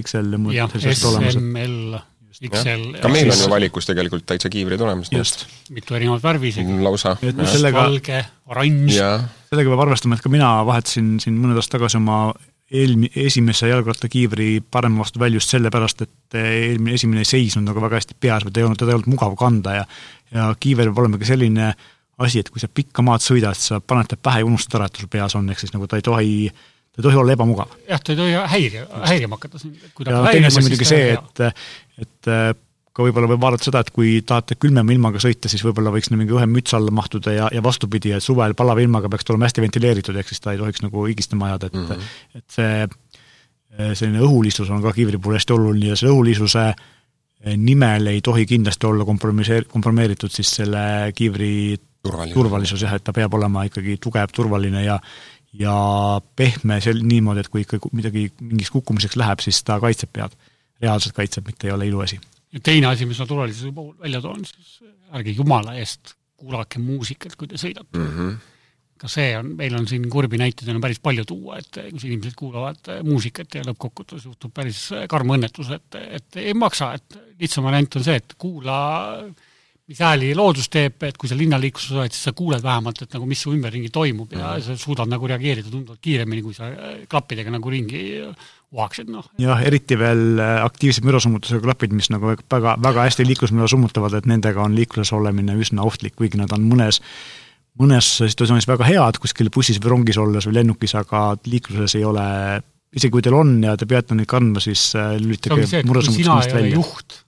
[0.00, 1.36] XL ja muud sellised olemas.
[1.36, 1.98] SML,
[2.36, 2.86] XL.
[3.02, 5.12] ka meil on ju valikus tegelikult täitsa kiivrid olemas.
[5.12, 5.44] just.
[5.76, 6.76] mitu erinevat värvi isegi.
[6.84, 7.16] lausa.
[7.76, 9.00] valge, oranž.
[9.50, 12.20] sellega peab arvestama, et ka mina vahetasin siin mõned aastad tagasi oma
[12.72, 18.00] eelmi-, esimese jalgrattakiivri parema vastu välja just sellepärast, et eelmine, esimene ei seisnud nagu väga
[18.00, 19.84] hästi peas või ta ei olnud, teda ei olnud mugav kanda ja
[20.34, 21.84] ja kiiver peab olema ka selline äh,
[22.18, 25.00] asi, et kui sa pikka maad sõidad, sa paned ta pähe ja unustad ära, et
[25.00, 26.36] sul peas on, ehk siis nagu ta ei tohi,
[26.92, 27.74] ta ei tohi olla ebamugav.
[27.88, 29.82] jah, ta ei tohi häiri, häirima hakata sind.
[30.06, 31.66] ja teine asi muidugi see, et,
[32.00, 32.30] et
[32.96, 36.32] ka võib-olla võib vaadata seda, et kui tahate külmema ilmaga sõita, siis võib-olla võiks mingi
[36.32, 39.66] ühe müts alla mahtuda ja, ja vastupidi, et suvel palava ilmaga peaks ta olema hästi
[39.66, 42.40] ventileeritud, ehk siis ta ei tohiks nagu higistama ajada, et mm, -hmm.
[42.40, 46.70] et see selline õhulisus on ka kiivri puhul hästi oluline ja selle õhulisuse
[47.60, 53.14] nimel ei tohi kindlasti olla kompromisseer-, kompromeeritud siis selle kiivri turvalisus, turvalisus jah, et ta
[53.16, 55.00] peab olema ikkagi tugev, turvaline ja
[55.56, 55.74] ja
[56.36, 60.36] pehme sel-, niimoodi, et kui ikka midagi mingiks kukkumiseks läheb, siis ta kaitseb pead.
[60.82, 62.18] reaalselt kaitseb, mitte ei ole iluasi.
[62.52, 64.82] ja teine asi, mis ma turvalisuse puhul välja toon, siis
[65.12, 68.12] ärge jumala eest kuulake muusikat, kui te sõidate mm.
[68.12, 68.36] -hmm
[68.96, 72.36] ka see on, meil on siin kurbi näiteid on päris palju tuua, et kus inimesed
[72.38, 74.78] kuulavad muusikat ja lõppkokkuvõttes juhtub päris
[75.12, 78.78] karm õnnetus, et, et ei maksa, et lihtsam variant on see, et kuula
[79.86, 83.26] mis hääli loodus teeb, et kui sa linnaliikluses oled, siis sa kuuled vähemalt, et nagu
[83.30, 86.72] mis su ümberringi toimub ja sa suudad nagu reageerida tunduvalt kiiremini, kui sa
[87.10, 88.02] klappidega nagu ringi
[88.74, 89.28] uhaksid, noh.
[89.40, 94.26] jah, eriti veel äh, aktiivse mürasummutusega klapid, mis nagu väga, väga hästi liiklusmüra summutavad, et
[94.26, 97.00] nendega on liikluses olemine üsna ohtlik, kuigi nad on mõnes
[97.78, 102.24] mõnes situatsioonis väga head, kuskil bussis või rongis olles või lennukis, aga liikluses ei ole,
[102.96, 106.74] isegi kui teil on ja te peate neid kandma, siis äh, lülitage murasummutusest välja.
[106.74, 107.22] juht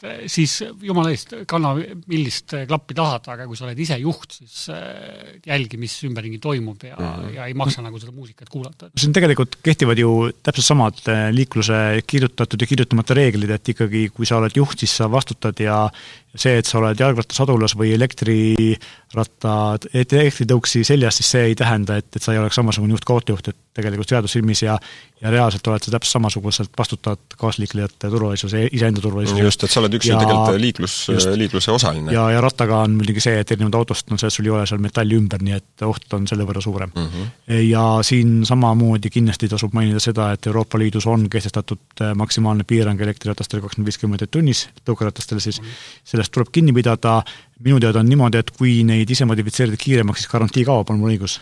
[0.00, 1.74] et eh, siis jumala eest, kanna
[2.10, 6.84] millist klappi tahad, aga kui sa oled ise juht, siis eh, jälgi, mis ümberringi toimub
[6.88, 7.34] ja mm, -hmm.
[7.36, 8.90] ja ei maksa nagu seda muusikat kuulata.
[8.96, 14.26] siin tegelikult kehtivad ju täpselt samad eh, liikluse kirjutatud ja kirjutamata reeglid, et ikkagi kui
[14.26, 15.90] sa oled juht, siis sa vastutad ja
[16.34, 19.54] see, et sa oled jalgrattasadulas või elektriratta,
[19.92, 23.50] elektritõuksi seljas, siis see ei tähenda, et, et sa ei oleks samasugune juht kui autojuht,
[23.50, 24.78] et tegelikult seaduse silmis ja
[25.20, 29.96] ja reaalselt oled sa täpselt samasuguselt vastutad kaasliiklejate turvalisuse, iseenda turvalisuse just, et sa oled
[29.98, 30.94] üks ja, tegelikult liiklus,
[31.36, 32.12] liikluse osaline.
[32.14, 34.64] ja, ja rattaga on muidugi see, et erinevalt autost on see, et sul ei ole
[34.68, 37.10] seal metalli ümber, nii et oht on selle võrra suurem mm.
[37.12, 37.58] -hmm.
[37.68, 43.00] ja siin samamoodi kindlasti tasub mainida seda, et Euroopa Liidus on kehtestatud äh, maksimaalne piirang
[43.00, 46.08] elektriratastele kakskümmend viis kilomeetrit tunnis, tõukeratastele siis mm, -hmm.
[46.20, 47.18] Sellest tuleb kinni pidada,
[47.64, 51.16] minu teada on niimoodi, et kui neid ise modifitseerida kiiremaks, siis garantii kaob, on mul
[51.16, 51.40] õigus?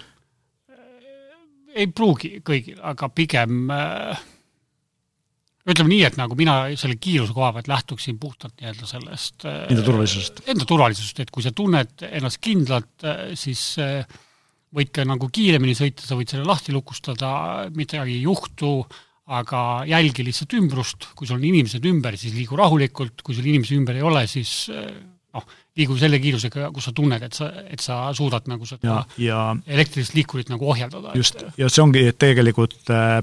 [1.78, 4.22] ei pruugi kõigil, aga pigem äh,
[5.68, 9.84] ütleme nii, et nagu mina selle kiiruse koha pealt lähtuksin puhtalt nii-öelda sellest äh, Enda
[9.86, 10.42] turvalisusest?
[10.48, 14.00] Enda turvalisusest, et kui sa tunned ennast kindlalt, äh, siis äh,
[14.74, 17.30] võid ka nagu kiiremini sõita, sa võid selle lahti lukustada,
[17.76, 18.72] midagi ei juhtu,
[19.28, 23.76] aga jälgi lihtsalt ümbrust, kui sul on inimesed ümber, siis liigu rahulikult, kui sul inimesi
[23.76, 24.70] ümber ei ole, siis
[25.36, 25.44] noh,
[25.78, 29.42] liigu selle kiirusega, kus sa tunned, et sa, et sa suudad nagu seda ja, ja
[29.68, 31.12] elektrilist liikurit nagu ohjeldada.
[31.18, 33.20] just, ja see ongi tegelikult äh,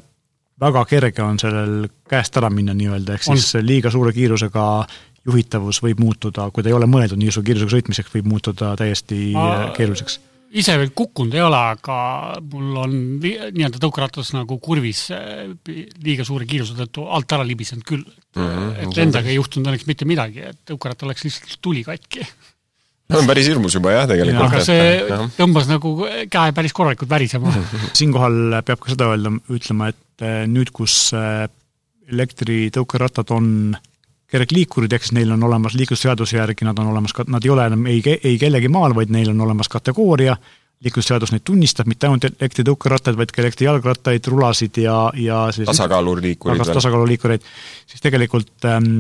[0.62, 3.66] väga kerge on sellel käest ära minna nii-öelda, ehk siis on.
[3.66, 4.68] liiga suure kiirusega
[5.26, 9.34] juhitavus võib muutuda, kui ta ei ole mõeldud nii suure kiirusega sõitmiseks, võib muutuda täiesti
[9.34, 10.20] Ma keeruliseks.
[10.56, 11.98] Ise veel kukkunud ei ole, aga
[12.52, 15.52] mul on nii-öelda tõukeratas nagu kurvis eh,
[16.04, 18.42] liiga suure kiiruse tõttu alt ära libisenud küll mm.
[18.42, 18.74] -hmm.
[18.86, 22.24] et endaga ei juhtunud õnneks mitte midagi, et tõukeratta läks lihtsalt tuli katki
[23.12, 24.48] no on päris hirmus juba jah, tegelikult.
[24.48, 25.20] aga see ja.
[25.38, 25.96] tõmbas nagu
[26.32, 27.54] käe päris korralikult värisema
[28.00, 31.46] siinkohal peab ka seda öelda, ütlema, et eh, nüüd, kus eh,
[32.16, 33.76] elektritõukerattad on
[34.32, 38.38] siis neil on olemas liiklusseaduse järgi, nad on olemas nad ei ole enam ei, ei
[38.42, 40.36] kellegi maal, vaid neil on olemas kategooria,
[40.86, 46.64] liiklusseadus neid tunnistab, mitte ainult elektritõukerattaid, vaid ka elektrijalgrattaid, rulasid ja, ja tasakaaluliikureid.
[46.74, 47.46] tasakaaluliikureid,
[47.88, 49.00] siis tegelikult ähm,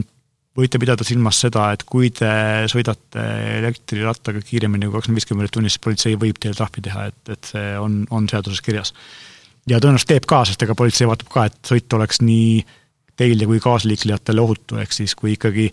[0.55, 2.29] võite pidada silmas seda, et kui te
[2.71, 3.25] sõidate
[3.59, 7.51] elektrirattaga kiiremini kui kakskümmend viis kilomeetrit tunnis, siis politsei võib teile trahvi teha, et, et
[7.51, 8.93] see on, on seaduses kirjas.
[9.67, 12.63] ja tõenäoliselt teeb ka, sest ega politsei vaatab ka, et sõit oleks nii
[13.15, 15.69] teile kui kaasliiklejatele ohutu, ehk siis kui ikkagi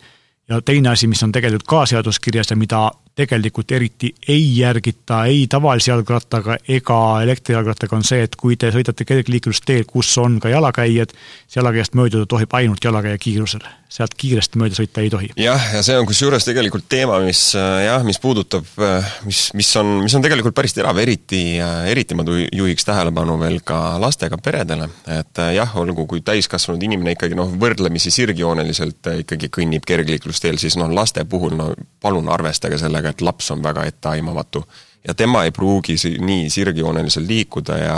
[0.48, 5.24] ja teine asi, mis on tegelikult ka seaduses kirjas ja mida tegelikult eriti ei järgita
[5.28, 10.52] ei tavalise jalgrattaga ega elektrijalgrattaga, on see, et kui te sõidate kergliiklusteel, kus on ka
[10.52, 11.12] jalakäijad,
[11.44, 13.64] siis jalakäijast mööduda tohib ainult jalakäija kiirusel.
[13.92, 15.26] sealt kiiresti mööda sõita ei tohi.
[15.36, 19.68] jah, ja see on kusjuures tegelikult teema, mis äh, jah, mis puudutab, äh, mis, mis
[19.76, 24.40] on, mis on tegelikult päris terav, eriti, äh, eriti ma juhiks tähelepanu veel ka lastega
[24.40, 30.80] peredele, et jah, olgu kui täiskasvanud inimene ikkagi noh, võrdlemisi sirgjooneliselt ikkagi kõnnib kergliiklusteel, siis
[30.80, 34.64] noh, laste puhul no palun arvestage sellega, sellega, et laps on väga etteaimamatu.
[35.02, 37.94] ja tema ei pruugi nii sirgjooneliselt liikuda ja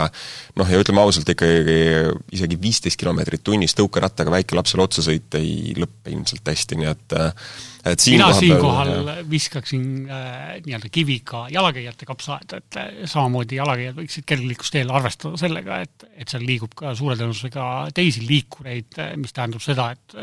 [0.57, 1.75] noh, ja ütleme ausalt, ikkagi
[2.33, 7.15] isegi viisteist kilomeetrit tunnis tõukerattaga väikelapsele otsa sõita ei lõppe ilmselt hästi, nii et
[7.85, 14.25] et siin mina siinkohal viskaksin äh, nii-öelda kiviga jalakäijate kapsaaeda, et äh, samamoodi jalakäijad võiksid
[14.25, 19.91] kergliiklusteel arvestada sellega, et, et seal liigub ka suure tõenäosusega teisi liikureid, mis tähendab seda,
[19.93, 20.17] et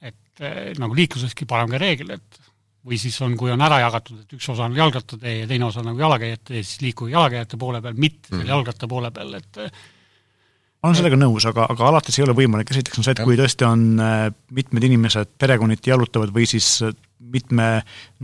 [0.00, 2.39] et äh, nagu liikluseski parem ka reegel, et
[2.86, 5.84] või siis on, kui on ära jagatud, et üks osa on jalgrattatee ja teine osa
[5.84, 8.46] nagu jalakäijate tee, siis liikuge jalakäijate poole peal, mitte mm.
[8.48, 12.72] jalgratta poole peal, et ma olen sellega nõus, aga, aga alati see ei ole võimalik,
[12.72, 14.24] esiteks on see, et kui tõesti on äh,
[14.56, 17.68] mitmed inimesed perekonniti jalutavad või siis äh, mitme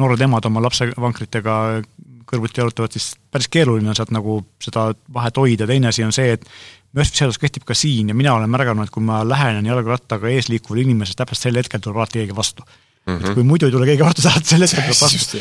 [0.01, 1.59] noored emad oma lapsevankritega
[2.27, 6.33] kõrvuti jalutavad, siis päris keeruline on sealt nagu seda vahet hoida, teine asi on see,
[6.35, 6.49] et
[7.13, 11.21] seadus kehtib ka siin ja mina olen märganud, et kui ma lähenen jalgrattaga eesliikuvale inimesele,
[11.21, 12.65] täpselt sel hetkel tuleb alati keegi vastu
[13.07, 13.29] Mm -hmm.
[13.29, 15.39] et kui muidu ei tule keegi vastu, saad selle hetkel tuleb vastu.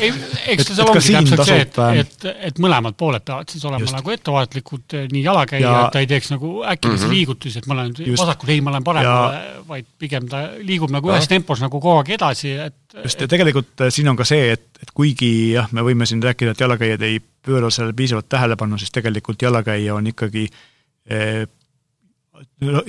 [0.52, 3.96] eks seal ongi täpselt see, et, ähm, et, et mõlemad pooled peavad siis olema just.
[3.96, 7.14] nagu ettevaatlikud, eh, nii jalakäija ja..., et ta ei teeks nagu äkilisi mm -hmm.
[7.16, 8.22] liigutusi, et ma olen just.
[8.22, 11.96] vasakul, ei, ma olen paremal ja..., vaid pigem ta liigub nagu ühes tempos nagu kogu
[11.96, 15.66] aeg edasi, et just, ja tegelikult äh, siin on ka see, et, et kuigi jah,
[15.72, 20.06] me võime siin rääkida, et jalakäijad ei pööra sellele piisavalt tähelepanu, siis tegelikult jalakäija on
[20.06, 20.46] ikkagi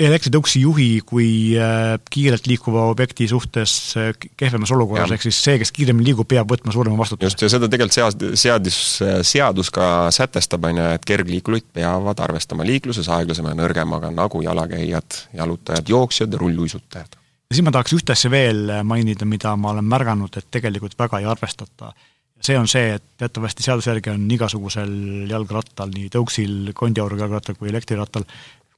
[0.07, 1.27] elektritõuksi juhi kui
[1.59, 6.49] äh, kiirelt liikuva objekti suhtes äh, kehvemas olukorras, ehk siis see, kes kiiremini liigub, peab
[6.51, 7.29] võtma suurema vastutuse.
[7.29, 8.79] just, ja seda tegelikult sead-, seadus,
[9.27, 15.21] seadus ka sätestab, on ju, et kergliikurid peavad arvestama liikluses aeglasema ja nõrgemaga, nagu jalakäijad,
[15.37, 17.17] jalutajad, jooksjad ja rulluisutajad.
[17.47, 21.23] ja siis ma tahaks ühte asja veel mainida, mida ma olen märganud, et tegelikult väga
[21.23, 21.93] ei arvestata
[22.41, 24.91] see on see, et teatavasti seaduse järgi on igasugusel
[25.29, 28.27] jalgrattal, nii tõuksil, kondiauruga jalgrattal kui elektrirattal,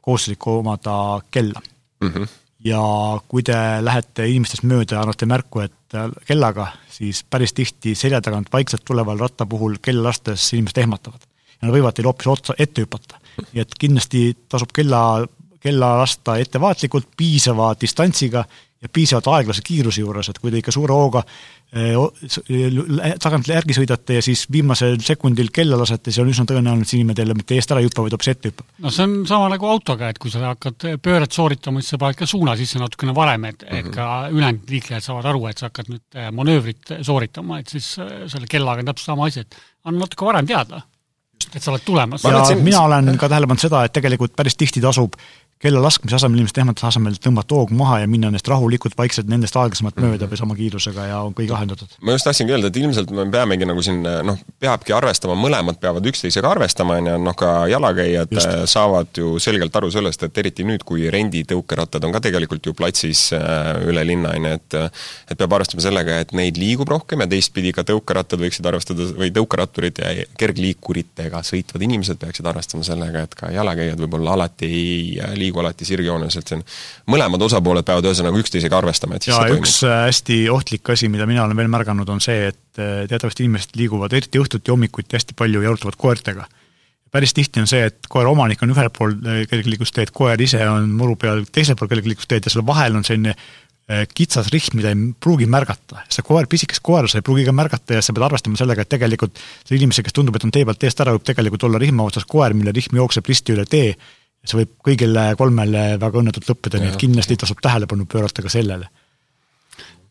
[0.09, 1.61] kohustuslik omada kella
[2.01, 2.09] mm.
[2.09, 2.27] -hmm.
[2.65, 2.81] ja
[3.27, 8.49] kui te lähete inimestest mööda ja annate märku, et kellaga, siis päris tihti selja tagant
[8.53, 11.21] vaikselt tuleval ratta puhul kella lastes inimesed ehmatavad.
[11.61, 13.19] ja nad võivad teile hoopis otsa ette hüpata.
[13.53, 15.25] nii et kindlasti tasub kella,
[15.59, 18.45] kella lasta ettevaatlikult, piisava distantsiga
[18.79, 21.23] ja piisavalt aeglase kiiruse juures, et kui te ikka suure hooga
[23.21, 26.97] tagant järgi sõidate ja siis viimasel sekundil kella lasete, siis on üsna tõenäoline, et see
[26.97, 28.65] inimene teile mitte eest ära ei hüppa, vaid hoopis ette hüppab.
[28.81, 32.17] no see on sama nagu autoga, et kui sa hakkad pööret sooritama, siis sa paned
[32.17, 33.79] ka suuna sisse natukene varem, et mm, -hmm.
[33.79, 33.93] et mhm.
[33.93, 38.81] ka ülejäänud liiklejad saavad aru, et sa hakkad nüüd manöövrit sooritama, et siis selle kellaga
[38.81, 40.81] on täpselt sama asi, et anna natuke varem teada,
[41.53, 42.23] et sa oled tulemas.
[42.23, 45.13] ja mina olen ka tähele pannud seda, et tegelikult päris tihti tasub
[45.59, 49.57] kella laskmise asemel, inimeste ehmatuse asemel tõmmata hoogu maha ja minna nendest rahulikult vaikselt nendest
[49.59, 50.13] aeglasemalt mm -hmm.
[50.15, 51.97] mööda või sama kiirusega ja on kõik lahendatud.
[52.01, 56.05] ma just tahtsingi öelda, et ilmselt me peamegi nagu siin noh, peabki arvestama, mõlemad peavad
[56.05, 58.47] üksteisega arvestama, on ju, noh ka jalakäijad just.
[58.47, 62.73] Äh, saavad ju selgelt aru sellest, et eriti nüüd, kui renditõukerattad on ka tegelikult ju
[62.73, 64.73] platsis äh, üle linna, on ju, et
[65.31, 69.31] et peab arvestama sellega, et neid liigub rohkem ja teistpidi ka tõukerattad võiksid arvestada, või
[69.35, 75.48] tõukeratturid ja kergliikuritega sõitvad inimesed peaksid arvestama sellega, et ka jalakäijad võib-olla alati ei liigu
[75.49, 76.63] liigu alati sirgjoones, et see on,
[77.15, 80.05] mõlemad osapooled peavad ühesõnaga üksteisega arvestama, et siis ja üks toimub.
[80.05, 84.13] hästi ohtlik asi, mida mina olen veel märganud, on see, et äh, teatavasti inimesed liiguvad
[84.17, 86.47] eriti õhtuti, hommikuti hästi palju jalutavad koertega.
[87.11, 90.91] päris tihti on see, et koera omanik on ühel pool äh, kergliiklusteed, koer ise on
[90.93, 95.09] muru peal teisel pool kergliiklusteed ja seal vahel on selline äh, kitsas rihm, mida ei
[95.19, 96.05] pruugi märgata.
[96.09, 98.93] see koer, pisikas koer, sa ei pruugi ka märgata ja sa pead arvestama sellega, et
[98.93, 102.05] tegelikult see inimese, kes tundub, et on tee pealt eest ära, võib tegelikult olla rihma
[102.05, 103.95] otsas koer, mille rihm jookseb risti üle tee
[104.45, 108.89] see võib kõigile kolmele väga õnnetult lõppeda, nii et kindlasti tasub tähelepanu pöörata ka sellele.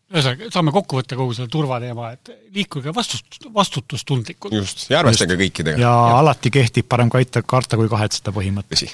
[0.09, 4.53] ühesõnaga, saame kokku võtta kogu selle turvateema, et liikuge vastust, vastutustundlikult.
[4.53, 5.81] just, ja arvestage kõikidega.
[5.81, 8.93] ja alati kehtib parem kaita, karta kui kahetseda põhimõte.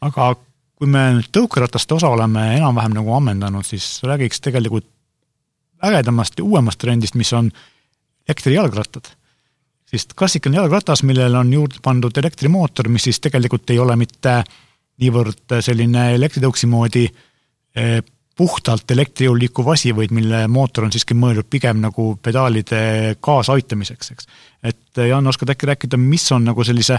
[0.00, 0.34] aga
[0.74, 4.88] kui me nüüd tõukerataste osa oleme enam-vähem nagu ammendanud, siis räägiks tegelikult
[5.84, 7.50] ägedamast ja uuemast trendist, mis on
[8.28, 9.12] elektrijalgrattad
[9.94, 14.40] siis klassikaline jalgratas, millele on juurde pandud elektrimootor, mis siis tegelikult ei ole mitte
[15.02, 18.00] niivõrd selline elektritõuksi moodi eh,
[18.36, 22.80] puhtalt elektri jõul liikuv asi, vaid mille mootor on siiski mõeldud pigem nagu pedaalide
[23.22, 24.28] kaasaaitamiseks, eks.
[24.62, 26.98] et eh, Jaan, oskad äkki rääkida, mis on nagu sellise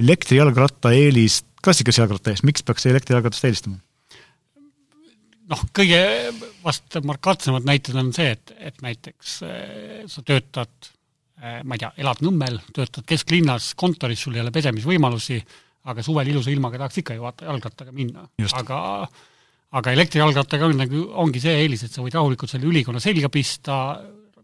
[0.00, 3.80] elektrijalgratta eelis klassikalise jalgratta ees, miks peaks elektrijalgratast eelistama?
[5.52, 6.00] noh, kõige
[6.64, 10.92] vast markantsemad näited on see, et, et näiteks eh, sa töötad
[11.42, 15.40] ma ei tea, elad Nõmmel, töötad kesklinnas kontoris, sul ei ole pesemisvõimalusi,
[15.90, 18.28] aga suvel ilusa ilmaga tahaks ikka ju vaata jalgrattaga minna.
[18.60, 18.78] aga
[19.74, 23.78] aga elektrijalgrattaga on nagu, ongi see eelis, et sa võid rahulikult selle ülikonna selga pista,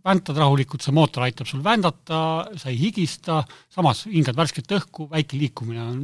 [0.07, 2.21] väntad rahulikult, see mootor aitab sul vändata,
[2.59, 3.41] sa ei higista,
[3.73, 6.03] samas hingad värsket õhku, väike liikumine on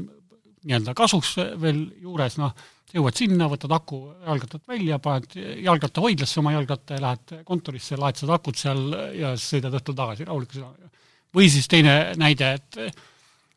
[0.66, 2.54] nii-öelda kasuks veel juures, noh,
[2.94, 8.38] jõuad sinna, võtad aku jalgrattat välja, paned jalgrattahoidlasse oma jalgratta ja lähed kontorisse, laed seda
[8.38, 8.86] akut seal
[9.18, 10.90] ja sõidad õhtul tagasi rahuliku südamega.
[11.34, 12.96] või siis teine näide, et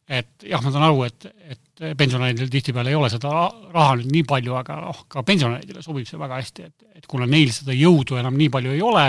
[0.10, 3.30] et jah, ma saan aru, et, et pensionäridel tihtipeale ei ole seda
[3.74, 7.28] raha nüüd nii palju, aga noh, ka pensionäridele sobib see väga hästi, et, et kuna
[7.30, 9.06] neil seda jõudu enam nii palju ei ole,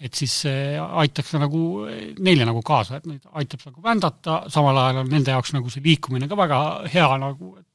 [0.00, 1.62] et siis see aitaks nagu
[2.24, 5.84] neile nagu kaasa, et neid aitab nagu vändata, samal ajal on nende jaoks nagu see
[5.84, 6.60] liikumine ka väga
[6.92, 7.66] hea nagu, et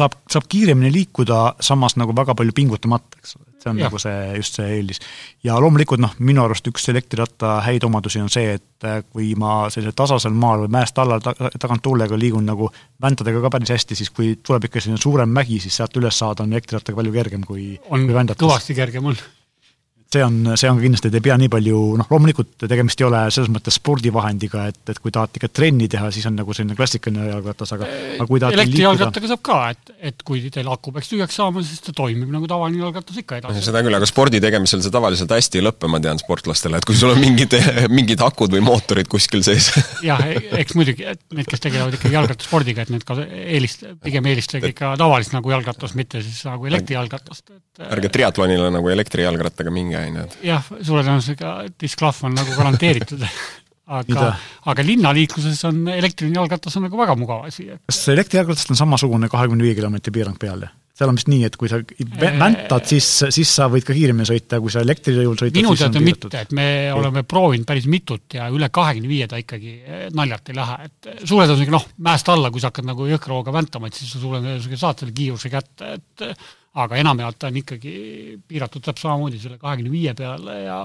[0.00, 3.86] saab, saab kiiremini liikuda, samas nagu väga palju pingutamata, eks ole, et see on ja.
[3.86, 5.00] nagu see, just see eelis.
[5.46, 9.62] ja loomulikult noh, minu arust üks elektriratta häid omadusi on see, et äh, kui ma
[9.72, 12.70] sellisel tasasel maal või mäest alla ta, tagant tuulega liigun nagu
[13.02, 16.46] väntadega ka päris hästi, siis kui tuleb ikka selline suurem mägi, siis sealt üles saada
[16.46, 18.42] on elektrirattaga palju kergem kui, kui vändates.
[18.42, 19.20] kõvasti kergem on
[20.14, 23.20] see on, see on kindlasti, et ei pea nii palju, noh loomulikult tegemist ei ole
[23.30, 27.28] selles mõttes spordivahendiga, et, et kui tahad ikka trenni teha, siis on nagu selline klassikaline
[27.28, 31.38] jalgratas, aga aga kui tahad elektrijalgrattaga saab ka, et, et kui teil aku peaks tühjaks
[31.38, 33.62] saama, siis ta toimib nagu tavaline jalgratas ikka edasi.
[33.68, 36.98] seda küll, aga spordi tegemisel see tavaliselt hästi ei lõppe, ma tean sportlastele, et kui
[36.98, 37.54] sul on mingid,
[38.00, 39.70] mingid akud või mootorid kuskil sees
[40.10, 40.26] jah,
[40.58, 44.96] eks muidugi, et need, kes tegelevad ikkagi jalgrattaspordiga, et need ka eelist-, pigem eelistage ikka
[44.98, 50.66] tavalist nagu jalgratast, mitte siis nagu elektrijalgratast, et ärge triatlonile nagu elektrijalgrattaga minge, et jah,
[50.80, 53.26] suure tõenäosusega disklahv on nagu garanteeritud.
[53.90, 54.28] Aga,
[54.70, 57.64] aga linnaliikluses on elektriline jalgratas on nagu väga mugav asi.
[57.90, 60.62] kas elektrijalgratast on samasugune kahekümne viie kilomeetri piirang peal,
[61.00, 61.80] seal on vist nii, et kui sa
[62.20, 66.04] väntad, siis, siis sa võid ka kiiremini sõita ja kui sa elektrijõul sõidad, minu teada
[66.04, 66.94] mitte, et me okay.
[67.00, 71.10] oleme proovinud päris mitut ja üle kahekümne viie ta ikkagi eh, naljalt ei lähe, et
[71.24, 74.22] suure tõenäosusega noh, mäest alla, kui sa hakkad nagu jõhkra hooga väntama, et siis sa
[74.22, 76.26] suure tõenäosusega saad selle kiiruse kätte, et
[76.78, 77.92] aga enamjaolt on ikkagi
[78.48, 80.76] piiratud täpselt samamoodi selle kahekümne viie peale ja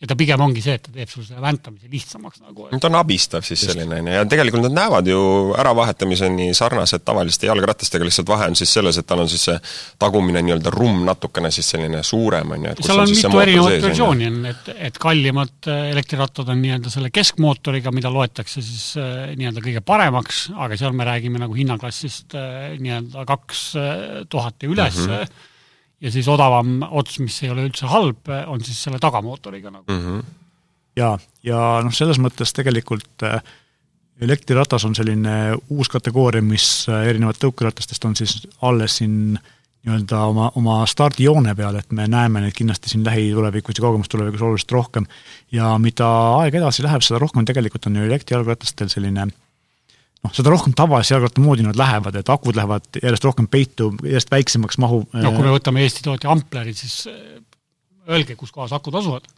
[0.00, 2.68] ja ta pigem ongi see, et ta teeb sul selle väntamise lihtsamaks nagu.
[2.72, 3.72] ta on abistav siis Just.
[3.72, 5.20] selline, on ju, ja tegelikult nad näevad ju
[5.60, 9.58] äravahetamiseni sarnased tavaliste jalgratastega, lihtsalt vahe on siis selles, et tal on siis see
[10.00, 13.86] tagumine nii-öelda rumm natukene siis selline suurem, on ju, et seal on, on mitu erinevat
[13.90, 19.36] versiooni on, et, et kallimad äh, elektrirattad on nii-öelda selle keskmootoriga, mida loetakse siis äh,
[19.36, 23.68] nii-öelda kõige paremaks, aga seal me räägime nagu hinnaklassist äh, nii-öelda kaks
[24.32, 25.48] tuhat ja üles mm, -hmm
[26.00, 30.04] ja siis odavam ots, mis ei ole üldse halb, on siis selle tagamootoriga nagu mm.
[30.04, 30.22] -hmm.
[30.96, 33.40] jaa, ja noh, selles mõttes tegelikult äh,
[34.20, 39.38] elektriratas on selline uus kategooria, mis äh, erinevalt tõukeratastest on siis alles siin
[39.80, 44.42] nii-öelda oma, oma stardijoone peal, et me näeme neid kindlasti siin lähitulevikus ja kaugemas tulevikus
[44.42, 45.06] oluliselt rohkem.
[45.52, 46.08] ja mida
[46.40, 49.32] aeg edasi läheb, seda rohkem tegelikult on ju elektrijalgratastel selline äh,
[50.24, 54.32] noh, seda rohkem tavalise jalgratta moodi nad lähevad, et akud lähevad järjest rohkem peitu, järjest
[54.32, 55.04] väiksemaks mahu.
[55.12, 57.38] no kui me võtame Eesti tootja Ampleri, siis äh,
[58.10, 59.28] öelge, kus kohas akud asuvad.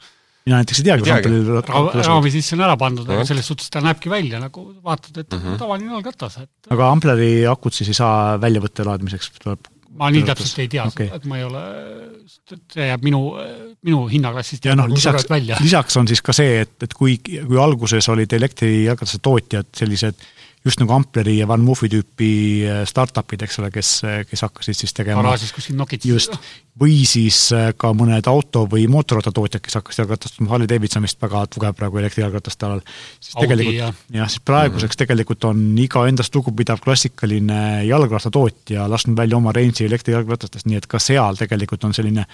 [0.47, 3.71] mina näiteks ei teagi, kus Ampleri Ra raami sisse on ära pandud, aga selles suhtes
[3.71, 5.61] ta näebki välja nagu, vaatad, et mm -hmm.
[5.61, 10.25] tavaline jalgratas, et aga Ampleri akut siis ei saa välja võtta laadimiseks, tuleb ma nii
[10.25, 11.63] täpselt ei tea okay., et ma ei ole,
[12.49, 13.27] see jääb minu,
[13.85, 15.29] minu hinnaklassist ja noh, lisaks,
[15.61, 20.42] lisaks on siis ka see, et, et kui, kui alguses olid elektrijalgratase tootjad sellised äh,
[20.65, 22.29] just nagu Ampleri ja Van Moofi tüüpi
[22.69, 23.91] äh, startup'id, eks ole, kes,
[24.31, 26.13] kes hakkasid siis tegema garaažis kuskil nokitsesid.
[26.13, 26.37] just,
[26.79, 31.45] või siis äh, ka mõned auto- või mootorrattatootjad, kes hakkasid jalgratastama, Harley Davidson vist väga
[31.53, 32.87] tugev praegu elektrijalgrataste alal,
[33.19, 33.91] siis Audi tegelikult ja.
[34.21, 35.03] jah, siis praeguseks mm -hmm.
[35.05, 41.03] tegelikult on iga endast lugupidav klassikaline jalgrattatootja lasknud välja oma range'i elektrijalgratastest, nii et ka
[41.03, 42.27] seal tegelikult on selline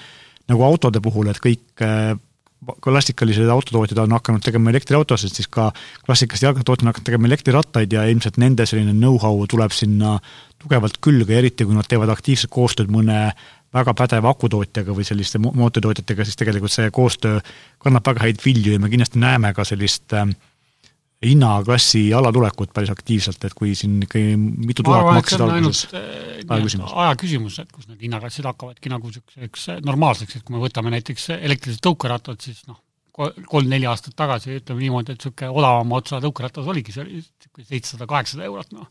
[0.49, 2.17] nagu autode puhul, et kõik äh,
[2.83, 5.71] klassikalised autotootjad on hakanud tegema elektriautosid, siis ka
[6.07, 10.17] klassikalised jalgrattatootjad on hakanud tegema elektrirattaid ja ilmselt nende selline know-how tuleb sinna
[10.59, 13.29] tugevalt külge, eriti kui nad teevad aktiivset koostööd mõne
[13.75, 17.41] väga pädeva akutootjaga või selliste mootoritootjatega, siis tegelikult see koostöö
[17.79, 20.27] kannab väga häid vilju ja me kindlasti näeme ka sellist äh,
[21.25, 27.59] hinnaklassi alatulekut päris aktiivselt, et kui siin ikkagi mitu tuhat maksid alguses, eh, aja küsimus.
[27.59, 32.39] et kus need hinnaklassid hakkavadki nagu niisuguseks normaalseks, et kui me võtame näiteks elektrilised tõukerattad,
[32.41, 32.79] siis noh,
[33.19, 38.07] kolm-neli aastat tagasi, ütleme niimoodi, et niisugune odavama otsa tõukeratas oligi, see oli niisugune seitsesada,
[38.15, 38.87] kaheksasada eurot, noh.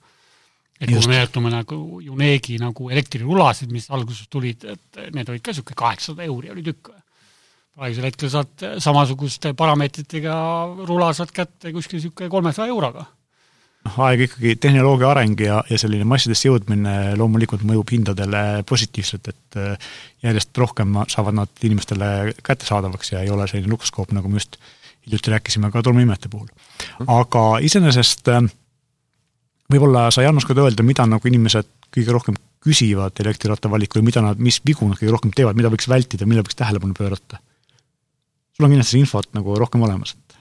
[0.82, 5.56] et kui me meenutame nagu Junegi nagu elektrirulasid, mis alguses tulid, et need olid ka
[5.56, 6.92] niisugune kaheksasada euri oli tükk
[7.78, 10.34] praegusel hetkel saad samasuguste parameetritega
[10.88, 13.06] rula saad kätte kuskil niisugune kolmesaja euroga.
[13.86, 19.60] noh, aeg ikkagi, tehnoloogia areng ja, ja selline massidesse jõudmine loomulikult mõjub hindadele positiivselt, et
[19.62, 19.92] äh,
[20.26, 24.58] järjest rohkem saavad nad inimestele kättesaadavaks ja ei ole selline luksuskoop, nagu me just
[25.06, 26.50] hiljuti rääkisime ka tolmuimete puhul.
[27.06, 28.42] aga iseenesest äh,
[29.70, 34.42] võib-olla sa, Jaanus, ka öelda, mida nagu inimesed kõige rohkem küsivad elektriratta valikul, mida nad,
[34.42, 37.38] mis vigu nad kõige rohkem teevad, mida võiks vältida, millele võiks tähelepanu pöörata?
[38.58, 40.38] Sul on kindlasti infot nagu rohkem olemas, et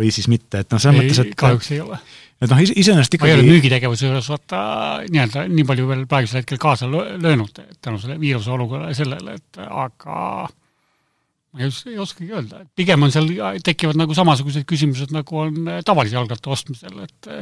[0.00, 1.98] või siis mitte, et noh, selles mõttes, et kahjuks ei ole.
[2.42, 4.60] et noh, iseenesest ikkagi ma ei ole müügitegevuse juures vaata
[5.06, 9.60] nii-öelda nii palju veel praegusel hetkel kaasa löönud tänu selle viiruse olukorrale ja sellele, et
[9.64, 10.18] aga
[10.50, 13.30] ma ei, ei oskagi öelda, et pigem on seal,
[13.64, 17.32] tekivad nagu samasugused küsimused, nagu on tavalise jalgratta ostmisel, et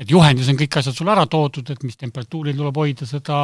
[0.00, 3.36] et juhendis on kõik asjad sul ära toodud, et mis temperatuuril tuleb hoida seda,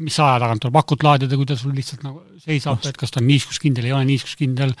[0.00, 3.20] mis aja tagant tuleb akut laadida, kui ta sul lihtsalt nagu seisab, et kas ta
[3.20, 4.72] on niiskuskindel, ei ole niiskuskindel,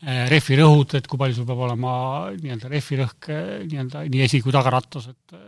[0.00, 1.92] eh, rehvi rõhud, et kui palju sul peab olema
[2.38, 5.38] nii-öelda rehvi rõhk eh, nii-öelda nii esi- kui tagarattas, et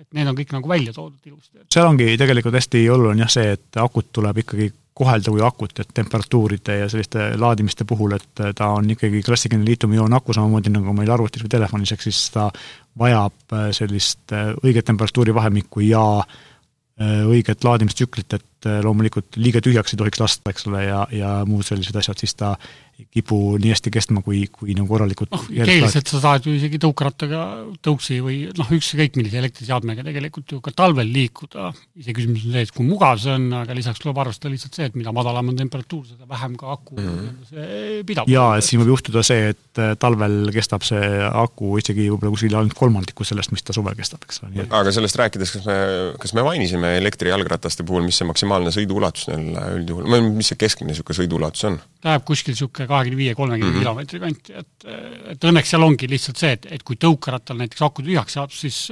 [0.00, 1.62] et need on kõik nagu välja toodud ilusti.
[1.70, 5.92] seal ongi tegelikult hästi oluline jah see, et akut tuleb ikkagi kohelda kui akut, et
[5.94, 11.12] temperatuuride ja selliste laadimiste puhul, et ta on ikkagi klassikaline liitiumioon aku, samamoodi nagu meil
[11.14, 12.50] arvutis või telefonis, ehk siis ta
[12.98, 19.94] vajab äh, sellist äh, õiget temperatuuri vahemikku ja äh, õiget laadimistsüklit, et loomulikult liiga tühjaks
[19.94, 22.54] ei tohiks lasta, eks ole, ja, ja muud sellised asjad, siis ta
[23.00, 26.80] ei kipu nii hästi kestma, kui, kui nagu korralikult noh, keeliselt sa saad ju isegi
[26.82, 27.44] tõukerattaga,
[27.84, 31.70] tõuksi või noh, ükskõik millise elektriseadmega tegelikult ju ka talvel liikuda,
[32.02, 34.98] iseküsimus on see, et kui mugav see on, aga lisaks tuleb arvestada lihtsalt see, et
[34.98, 37.48] mida madalam on temperatuur, seda vähem ka aku mm -hmm.
[37.50, 38.28] see pidab.
[38.28, 42.58] jaa, et siin võib juhtuda see, et äh, talvel kestab see aku isegi võib-olla kuskil
[42.60, 44.66] ainult kolmandiku sellest, mis ta suvel kestab, eks ole.
[44.68, 45.78] aga sellest rääkides, kas me,
[46.20, 50.92] kas me mainisime elektrijalgrataste puhul, mis see maksimaalne maksimaalne sõiduulatus neil üldjuhul, mis see keskmine
[50.92, 51.80] niisugune sõiduulatus on?
[52.06, 53.82] Läheb kuskil niisugune kahekümne viie, kolmekümne mhm.
[53.84, 54.86] kilomeetri kanti, et
[55.34, 58.88] et õnneks seal ongi lihtsalt see, et, et kui tõukerattal näiteks aku tühjaks saab, siis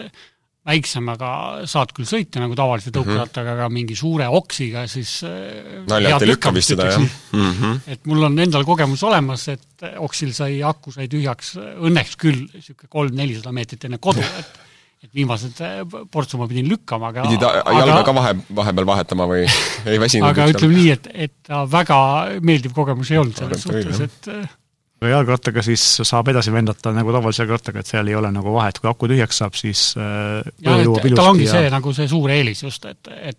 [0.68, 1.30] väiksemaga
[1.70, 2.96] saad küll sõita nagu tavalise mhm.
[2.98, 3.64] tõukerattaga mm, -hmm.
[3.64, 7.50] aga mingi suure oksiga siis äh, naljalt ei lükka vist seda, jah mm?
[7.50, 7.80] -hmm.
[7.94, 12.92] et mul on endal kogemus olemas, et oksil sai, aku sai tühjaks õnneks küll niisugune
[12.92, 14.67] kolm-nelisada meetrit enne kodu, et
[15.04, 15.80] et viimased äh,
[16.10, 19.44] portsu ma pidin lükkama, aga pidid jalga ka vahe, vahepeal vahetama või
[19.90, 20.30] ei väsinud?
[20.30, 21.98] aga ütleme nii, et, et ta väga
[22.42, 24.56] meeldiv kogemus ei olnud selles suhtes, et äh,
[24.98, 28.80] aga jalgrattaga siis saab edasi vendata nagu tavalise jalgrattaga, et seal ei ole nagu vahet,
[28.82, 31.58] kui aku tühjaks saab, siis äh, jah, et tal ongi ja...
[31.58, 33.38] see nagu see suur eelis just, et, et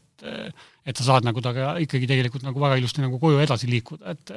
[0.90, 4.34] et sa saad nagu temaga ikkagi tegelikult nagu väga ilusti nagu koju edasi liikuda, et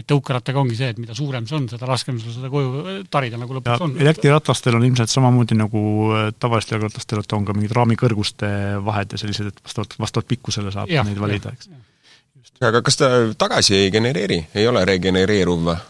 [0.00, 3.40] et tõukerattaga ongi see, et mida suurem see on, seda raskem sul seda koju tarida
[3.40, 3.96] nagu lõpuks on.
[4.00, 5.84] elektriratastel on ilmselt samamoodi nagu
[6.16, 8.50] äh, tavalistel jalgratastel, et on ka mingid raamikõrguste
[8.86, 11.70] vahed ja sellised, et vastavalt, vastavalt pikkusele saab ja, neid valida, eks.
[12.70, 15.80] aga kas ta tagasi ei genereeri, ei ole regenereeruv või?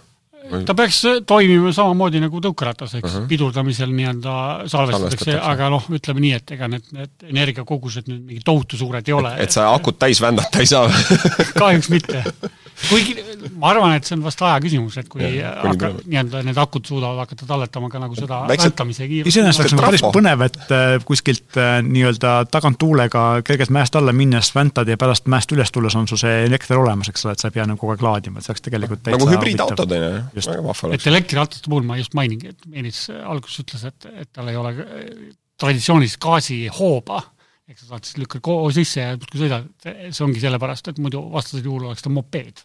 [0.66, 3.26] Ta peaks toimima samamoodi nagu tõukeratas, eks uh, -huh.
[3.30, 4.36] pidurdamisel nii-öelda
[4.70, 9.16] salvestatakse, aga noh, ütleme nii, et ega need, need energiakogused nüüd mingi tohutu suured ei
[9.16, 9.34] ole.
[9.38, 10.88] et sa akut täis vändata ei saa
[11.61, 12.24] kahjuks mitte.
[12.88, 13.14] Kuigi
[13.60, 17.22] ma arvan, et see on vast aja küsimus, et kui hakka, nii-öelda need akud suudavad
[17.24, 19.30] hakata talletama ka nagu seda vältamise kiirust.
[19.32, 24.52] iseenesest oleks nagu päris põnev, et äh, kuskilt äh, nii-öelda taganttuulega kergelt mäest alla minnes
[24.56, 27.50] väntad ja pärast mäest üles tulles on sul see elekter olemas, eks ole, et sa
[27.50, 30.22] ei pea nagu kogu aeg laadima, et see oleks tegelikult täitsa nagu hübriidautod, on ju
[30.40, 30.52] just.
[30.52, 31.04] väga vahva oleks.
[31.04, 34.74] et elektrirattaste puhul ma just mainingi, et Meelis alguses ütles, et, et tal ei ole
[35.60, 37.20] traditsioonilist gaasihooba,
[37.70, 41.22] ehk sa saad siis lükkad koo sisse ja muudkui sõidad, see ongi sellepärast, et muidu
[41.32, 42.64] vastasel juhul oleks ta mopeed.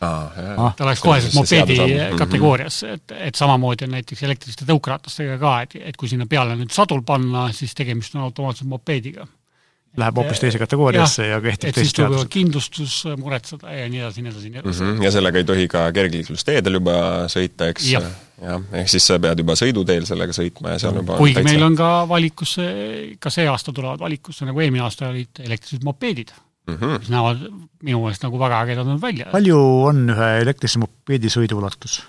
[0.00, 2.18] Ah, ta oleks kohe mopeedi mhm.
[2.18, 6.74] kategoorias, et, et samamoodi on näiteks elektriliste tõukeratastega ka, et, et kui sinna peale nüüd
[6.74, 9.24] sadul panna, siis tegemist on automaatselt mopeediga
[10.00, 12.30] läheb hoopis teise kategooriasse ja, ja kehtib teist seadused.
[12.32, 14.88] kindlustus muretseda ja nii edasi, nii edasi, nii edasi mm.
[14.88, 15.04] -hmm.
[15.06, 16.96] ja sellega ei tohi ka kergliiklusteedel juba
[17.30, 18.00] sõita, eks ja.
[18.42, 21.52] jah, ehk siis sa pead juba sõiduteel sellega sõitma ja seal juba kuigi täitsa...
[21.52, 22.66] meil on ka valikusse,
[23.22, 26.34] ka see aasta tulevad valikusse, nagu eelmine aasta olid elektrilised mopeedid
[26.66, 26.98] mm, -hmm.
[26.98, 27.46] mis näevad
[27.82, 29.30] minu meelest nagu väga ägedad välja.
[29.32, 29.60] palju
[29.90, 32.02] on ühe elektrilise mopeedi sõiduulatus?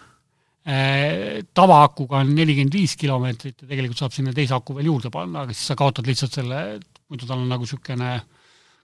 [0.66, 5.46] Äh, tavaakuga on nelikümmend viis kilomeetrit ja tegelikult saab sinna teise aku veel juurde panna,
[5.46, 6.80] aga siis sa kaotad lihtsalt selle
[7.10, 8.16] muidu tal on nagu niisugune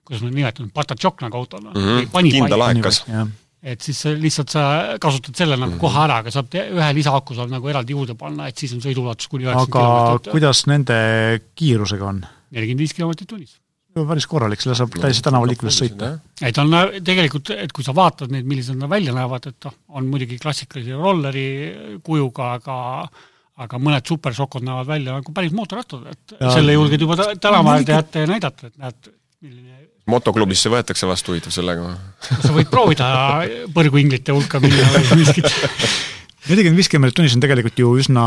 [0.06, 2.30] kuidas ma nimetan, patatšokk nagu autol mm, -hmm.
[2.30, 3.04] kindel aekas.
[3.62, 4.62] et siis lihtsalt sa
[5.00, 5.80] kasutad selle nagu mm -hmm.
[5.80, 9.28] kohe ära, aga saab ühe lisaaku saab nagu eraldi juurde panna, et siis on sõiduulatus
[9.28, 10.26] kuni üheksakümmend kilomeetrit.
[10.26, 10.96] aga kuidas nende
[11.54, 12.24] kiirusega on?
[12.50, 13.56] nelikümmend viis kilomeetrit tunnis.
[13.94, 16.12] Päris korralik, selle saab täiesti tänavaliikluses sõita.
[16.42, 16.72] et on
[17.04, 20.96] tegelikult, et kui sa vaatad neid, millised nad välja näevad, et noh, on muidugi klassikalise
[20.98, 21.46] rolleri
[22.04, 22.78] kujuga, aga
[23.62, 26.54] aga mõned supersokod näevad välja nagu päris mootorrattad, et ja.
[26.56, 29.12] selle julged juba tänavale teate ja näidata, et näed,
[29.44, 31.92] milline motoklubisse võetakse vastu huvitav sellega?
[32.26, 33.10] sa võid proovida
[33.76, 35.46] põrguinglite hulka minna või miskit
[36.48, 38.22] nelikümmend viis kilomeetrit tunnis on tegelikult ju üsna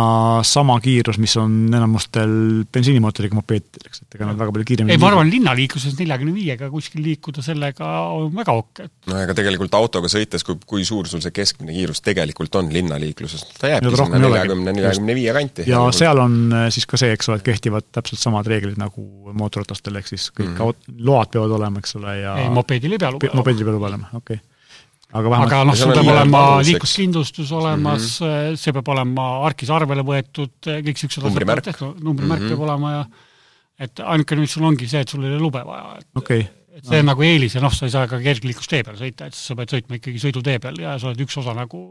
[0.48, 2.32] sama kiirus, mis on enamustel
[2.74, 6.70] bensiinimootoriga mopeedidel, eks, et ega nad väga palju kiiremini ei, ma arvan, linnaliikluses neljakümne viiega
[6.72, 8.88] kuskil liikuda sellega on väga okei.
[9.12, 13.44] no ega tegelikult autoga sõites, kui, kui suur sul see keskmine kiirus tegelikult on linnaliikluses,
[13.60, 15.68] ta jääbki sinna neljakümne, neljakümne viie kanti.
[15.70, 19.36] ja seal on äh, siis ka see, eks ole, et kehtivad täpselt samad reeglid nagu
[19.36, 21.00] mootorratastel, ehk siis kõik mm -hmm.
[21.04, 23.44] load peavad olema, eks ole, ja ei, mopeedil ei pea luba olema.
[23.44, 24.55] mopeedil ei pea luba olema, okei okay
[25.16, 28.60] aga vähemalt aga noh, sul peab olema liikluskindlustus olemas mm, -hmm.
[28.60, 32.56] see peab olema arkis arvele võetud, kõik niisugused asjad peavad tehtud, numbrimärk mm -hmm.
[32.56, 33.06] peab olema ja
[33.86, 36.48] et ainukene, mis sul ongi see, et sul ei ole lube vaja, et okay.
[36.76, 37.12] et see on no.
[37.14, 40.00] nagu eelis ja noh, sa ei saa ka kergliiklustee peal sõita, et sa pead sõitma
[40.02, 41.84] ikkagi sõidutee peal ja sa oled üks osa nagu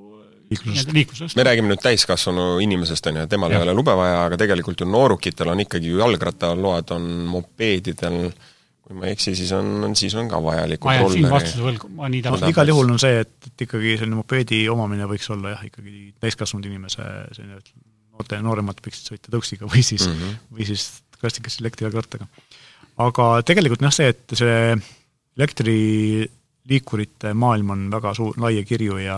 [0.51, 1.37] liiklusest, liiklusest..
[1.37, 3.61] me räägime nüüd täiskasvanu inimesest, on ju, temal ja.
[3.61, 8.53] ei ole lube vaja, aga tegelikult ju noorukitel on ikkagi ju jalgrattaload on mopeedidel äh,
[8.85, 11.89] kui ma ei eksi, siis on, siis on ka vajalikud ma jään siin vastuse võlgu,
[11.97, 15.29] ma nii täpselt no, igal juhul on see, et, et ikkagi selline mopeedi omamine võiks
[15.33, 17.07] olla jah, ikkagi täiskasvanud inimese
[17.37, 17.63] selline,
[18.13, 20.33] noorte, nooremad võiksid sõita tõuksiga või siis mm, -hmm.
[20.59, 20.83] või siis
[21.17, 22.29] klassikalise elektrijalgrattaga.
[23.07, 24.59] aga tegelikult jah, see, et see
[25.39, 29.17] elektriliikurite maailm on väga suur, lai ja kirju ja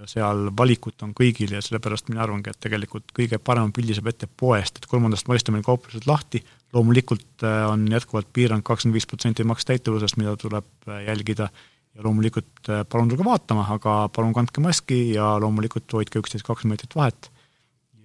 [0.00, 4.08] ja seal valikut on kõigil ja sellepärast mina arvangi, et tegelikult kõige parema pildi saab
[4.08, 6.40] ette poest, et kolmandast maist on meil kauplused lahti,
[6.72, 11.50] loomulikult äh, on jätkuvalt piirang kakskümmend viis protsenti makstäituvusest, mida tuleb äh, jälgida,
[11.94, 16.66] ja loomulikult äh, palun tulge vaatama, aga palun kandke maski ja loomulikult hoidke üksteist kaks
[16.70, 17.30] meetrit vahet.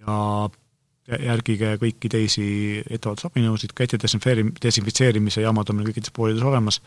[0.06, 0.48] Ja
[1.06, 2.46] järgige kõiki teisi
[2.82, 6.80] ettevaatusabinõusid, käite desinfeeri-, desinfitseerimise jaamad on meil kõikides poodides olemas.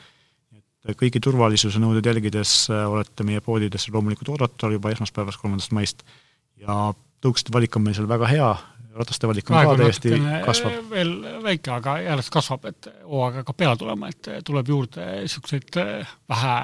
[0.99, 6.03] Kõiki turvalisuse nõudeid jälgides olete meie poodidesse loomulikult oodatud juba esmaspäevast, kolmandast maist.
[6.59, 6.91] Ja
[7.23, 8.49] tõukside valik on meil seal väga hea,
[8.95, 10.77] rataste valik on ka täiesti kasvav.
[10.89, 15.81] veel väike, aga järjest kasvab, et hooaeg hakkab peale tulema, et tuleb juurde niisuguseid
[16.29, 16.55] vähe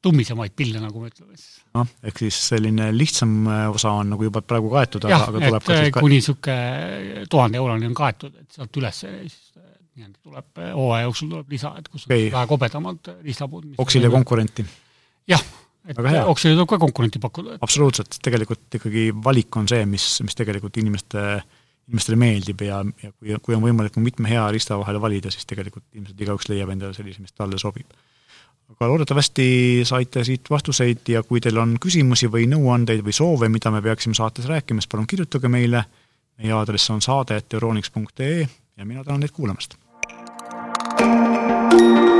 [0.00, 1.60] tummisemaid pille, nagu me ütleme siis.
[1.76, 3.34] noh, ehk siis selline lihtsam
[3.70, 7.60] osa on nagu juba praegu kaetud, aga, aga tuleb ka siis ka kuni niisugune tuhande
[7.60, 9.40] euroni on kaetud, et sealt üles siis
[9.96, 12.28] nii-öelda tuleb hooaja jooksul tuleb lisa, et kus okay.
[12.28, 13.74] on vähe kobedamad riistapuud.
[13.84, 14.64] Oksile konkurenti?
[15.28, 15.42] jah
[15.88, 17.56] et oksjoni tuleb ka konkurenti pakkuda.
[17.64, 21.24] absoluutselt, tegelikult ikkagi valik on see, mis, mis tegelikult inimeste,
[21.88, 25.86] inimestele meeldib ja, ja kui, kui on võimalik mitme hea riista vahel valida, siis tegelikult
[25.96, 27.88] ilmselt igaüks leiab endale sellise, mis talle sobib.
[28.70, 33.72] aga loodetavasti saite siit vastuseid ja kui teil on küsimusi või nõuandeid või soove, mida
[33.74, 35.84] me peaksime saates rääkima, siis palun kirjutage meile,
[36.38, 38.40] meie aadress on saade.euroniks.ee
[38.76, 39.78] ja mina tänan teid kuulamast!
[41.00, 42.19] thank you